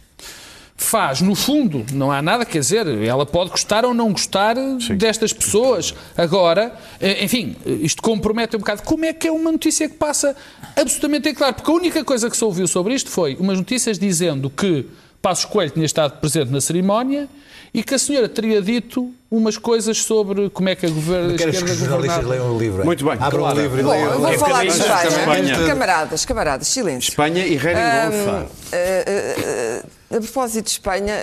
[0.78, 4.54] faz, no fundo, não há nada, quer dizer, ela pode gostar ou não gostar
[4.96, 5.92] destas pessoas.
[6.16, 8.82] Agora, eh, enfim, isto compromete um bocado.
[8.82, 10.36] Como é que é uma notícia que passa
[10.76, 11.54] absolutamente em claro?
[11.54, 14.86] Porque a única coisa que se ouviu sobre isto foi umas notícias dizendo que
[15.20, 17.28] Passos Coelho tinha estado presente na cerimónia
[17.74, 21.36] e que a senhora teria dito umas coisas sobre como é que a, gover- a
[21.36, 22.84] Quero que esquerda os jornalistas leiam o livro.
[22.84, 23.58] Muito bem, Abram claro.
[23.58, 24.12] o livro e Bom, leiam.
[24.12, 25.08] eu vou É falar de Espanha.
[25.08, 25.66] Espanha.
[25.66, 27.10] Camaradas, camaradas, silêncio.
[27.10, 28.46] Espanha e Reringonça.
[28.72, 31.14] Eh, eh, eh, a propósito de Espanha,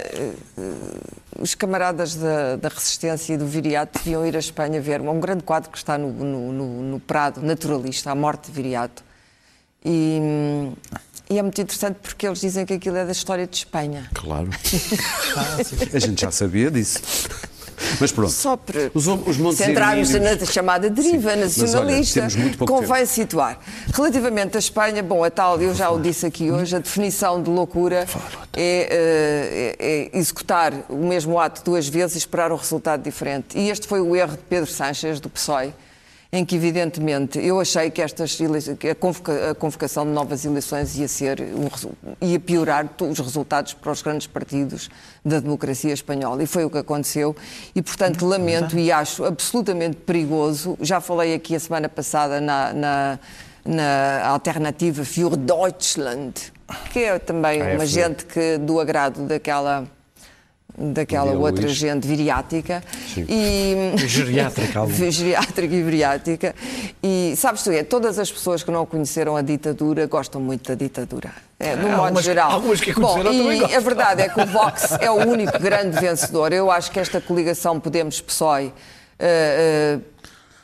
[1.40, 5.44] os camaradas da, da Resistência e do Viriato deviam ir a Espanha ver um grande
[5.44, 9.04] quadro que está no, no- no- no Prado, naturalista, A Morte de Viriato.
[9.84, 10.74] E, hum,
[11.30, 14.10] e é muito interessante porque eles dizem que aquilo é da história de Espanha.
[14.14, 14.50] Claro.
[15.94, 17.00] A gente já sabia disso.
[18.00, 18.32] Mas pronto.
[18.32, 21.68] Só para Os, os centrarmos na chamada deriva Sim, mas olha,
[21.98, 23.60] nacionalista, muito pouco convém situar.
[23.94, 27.50] Relativamente à Espanha, bom, a tal, eu já o disse aqui hoje, a definição de
[27.50, 28.08] loucura
[28.54, 33.58] é, eh, é- é executar o mesmo ato duas vezes e esperar um resultado diferente.
[33.58, 35.74] E este foi o erro de Pedro Sánchez, do PSOE,
[36.36, 38.38] em que, evidentemente, eu achei que, estas
[38.78, 41.70] que a, convoca- a convocação de novas eleições ia, ser um
[42.20, 44.90] ia piorar os resultados para os grandes partidos
[45.24, 46.44] da democracia espanhola.
[46.44, 47.34] E foi o que aconteceu.
[47.74, 50.78] E, portanto, lamento e acho absolutamente perigoso.
[50.82, 53.20] Já falei aqui a semana passada na, na,
[53.64, 56.34] na alternativa Für Deutschland,
[56.92, 57.88] que é também uma AfD.
[57.88, 59.86] gente que do agrado daquela
[60.78, 61.76] daquela Maria outra Luís.
[61.78, 62.84] gente viriática.
[63.18, 66.56] E Geriátrica, geriátrica e viriática.
[67.04, 70.76] E sabes tu é todas as pessoas que não conheceram a ditadura gostam muito da
[70.76, 71.32] ditadura.
[71.60, 72.52] É, no modo algumas- geral.
[72.52, 75.98] algumas que a Bom, e a verdade é que o Vox é o único grande
[76.00, 76.52] vencedor.
[76.52, 78.74] Eu acho que esta coligação Podemos PSOE
[79.18, 80.00] eh, eh,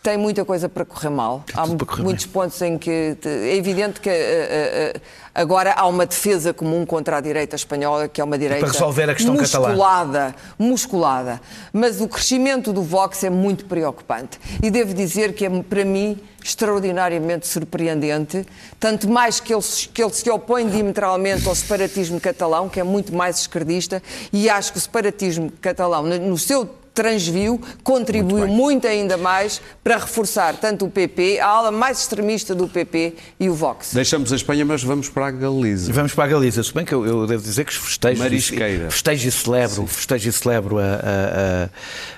[0.03, 1.43] tem muita coisa para correr mal.
[1.53, 5.01] Há para correr muitos pontos em que é evidente que eh, eh, eh,
[5.35, 9.13] agora há uma defesa comum contra a direita espanhola, que é uma direita resolver a
[9.13, 9.67] questão catalã.
[9.69, 11.41] musculada, musculada.
[11.71, 14.39] Mas o crescimento do Vox é muito preocupante.
[14.63, 18.43] E devo dizer que é, para mim, extraordinariamente surpreendente,
[18.79, 22.83] tanto mais que ele, se- que ele se opõe diametralmente ao separatismo catalão, que é
[22.83, 24.01] muito mais esquerdista,
[24.33, 29.97] e acho que o separatismo catalão, no seu transviu, contribuiu muito, muito, ainda mais para
[29.97, 33.93] reforçar tanto o PP, a ala mais extremista do PP e o Vox.
[33.93, 35.91] Deixamos a Espanha, mas vamos para a Galiza.
[35.93, 37.71] Vamos para a Galiza, se bem que eu, eu devo dizer que.
[38.17, 38.91] Marisqueira.
[38.91, 41.69] Festejo e celebro, festejo e celebro a, a,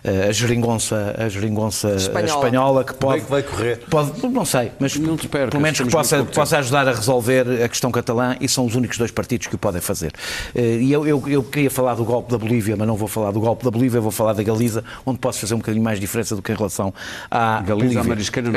[0.10, 2.46] a, a geringonça, a geringonça espanhola.
[2.46, 3.18] espanhola que pode...
[3.18, 3.80] Bem que vai correr.
[3.90, 7.64] Pode, não sei, mas não te percas, pelo menos que possa, possa ajudar a resolver
[7.64, 10.14] a questão catalã e são os únicos dois partidos que o podem fazer.
[10.56, 13.32] Eh, e eu, eu, eu queria falar do golpe da Bolívia, mas não vou falar
[13.32, 14.63] do golpe da Bolívia, vou falar da Galiza,
[15.06, 16.94] onde posso fazer um bocadinho mais diferença do que em relação
[17.30, 18.02] à Galiza, Bolívia.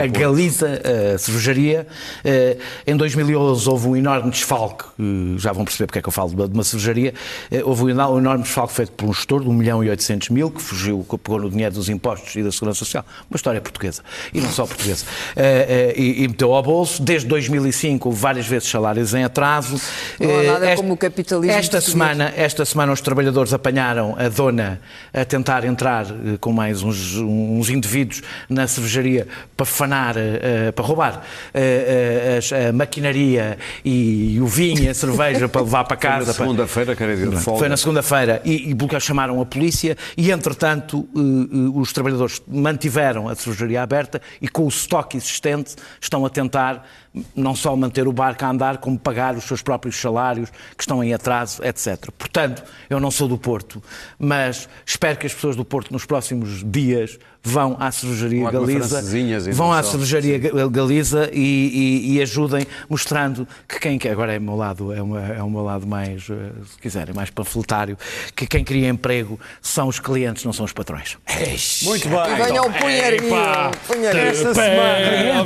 [0.02, 0.82] A Galiza,
[1.14, 1.86] a cervejaria,
[2.24, 6.12] eh, em 2011 houve um enorme desfalque, eh, já vão perceber porque é que eu
[6.12, 7.14] falo de uma cervejaria,
[7.64, 10.60] houve um enorme desfalque feito por um gestor de 1 milhão e 800 mil, que
[10.60, 14.02] fugiu, que pegou no dinheiro dos impostos e da Segurança Social, uma história portuguesa,
[14.32, 15.04] e não só portuguesa,
[15.96, 19.80] e, e meteu ao bolso, desde 2005 houve várias vezes salários em atraso.
[20.18, 24.28] Não há nada esta, como o capitalismo esta semana, esta semana os trabalhadores apanharam a
[24.28, 24.80] dona
[25.12, 29.26] a tentar entrar eh, com mais uns, uns indivíduos na cervejaria
[29.56, 31.22] para fanar, uh, para roubar uh,
[31.54, 36.34] a, a, maquinaria e, o vinho e a cerveja para levar para casa.
[36.34, 37.58] Foi na segunda-feira, quer dizer, folga.
[37.58, 41.08] Foi na segunda-feira e, e chamaram a polícia e, entretanto,
[41.74, 46.86] os trabalhadores mantiveram a cervejaria aberta e com o estoque existente estão a tentar
[47.34, 51.02] não só manter o barco a andar, como pagar os seus próprios salários que estão
[51.02, 52.10] em atraso, etc.
[52.16, 53.82] Portanto, eu não sou do Porto,
[54.18, 59.02] mas espero que as pessoas do Porto nos próximos dias vão à cervejaria Galiza,
[59.52, 60.38] vão à cervejaria
[60.68, 65.00] Galiza e, e, e, ajudem, mostrando que quem quer, agora é o meu lado, é,
[65.00, 66.34] uma, é o meu lado mais, eh,
[66.68, 67.96] se quiserem, mais panfletário,
[68.34, 71.16] que quem cria emprego são os clientes, não são os patrões.
[71.82, 72.18] Muito bem.
[72.18, 73.36] E venham punheirinho.
[74.16, 75.44] Esta semana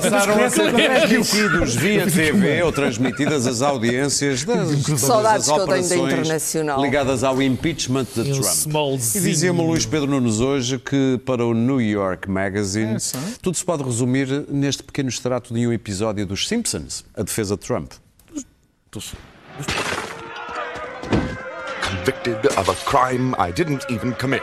[0.00, 5.88] passaram a ser transmitidos via TV ou transmitidas as audiências das, Saudades que eu tenho
[5.88, 6.82] da Internacional.
[6.82, 8.74] ligadas ao impeachment de Trump.
[9.14, 12.96] E dizia-me o Luís Pedro Nunes hoje que para para o New York Magazine.
[12.96, 17.56] É, Tudo se pode resumir neste pequeno extrato de um episódio dos Simpsons, a defesa
[17.56, 17.92] de Trump.
[21.80, 24.42] Convicted of a crime I didn't even commit.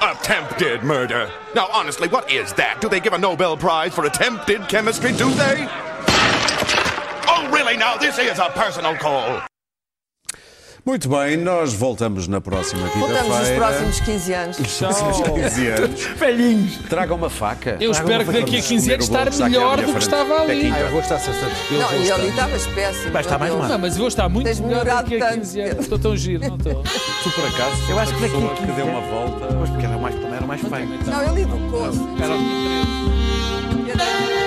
[0.00, 1.30] attempted murder.
[1.54, 2.80] Now, honestly, what is that?
[2.80, 5.68] Do they give a Nobel Prize for attempted chemistry, do they?
[7.28, 7.76] Oh, really?
[7.76, 9.42] Now, this is a personal call.
[10.84, 13.22] Muito bem, nós voltamos na próxima quinta-feira.
[13.22, 14.56] Voltamos nos próximos 15 anos.
[14.56, 15.34] Tchau.
[15.34, 16.00] 15 anos.
[16.18, 16.76] Velhinhos.
[16.88, 17.76] Traga uma faca.
[17.80, 20.70] Eu espero que daqui a 15 anos estar melhor do que estava ali.
[20.72, 21.46] Ah, eu vou estar sexta.
[21.70, 23.12] Não, e ali estavas péssimo.
[23.12, 23.68] Vai estar mais mal.
[23.68, 25.38] Não, mas eu vou estar muito Tens melhor daqui a tanto.
[25.40, 25.80] 15 anos.
[25.80, 26.82] Estou tão giro, não estou.
[27.22, 29.54] Tu, por acaso, Eu acho que daqui a pessoa 15 que deu uma anos- volta.
[29.54, 30.88] Pois porque era mais, era mais feio.
[31.06, 32.00] Não, ele educou-se.
[32.22, 33.86] Era o dia 13.
[33.86, 34.39] E até-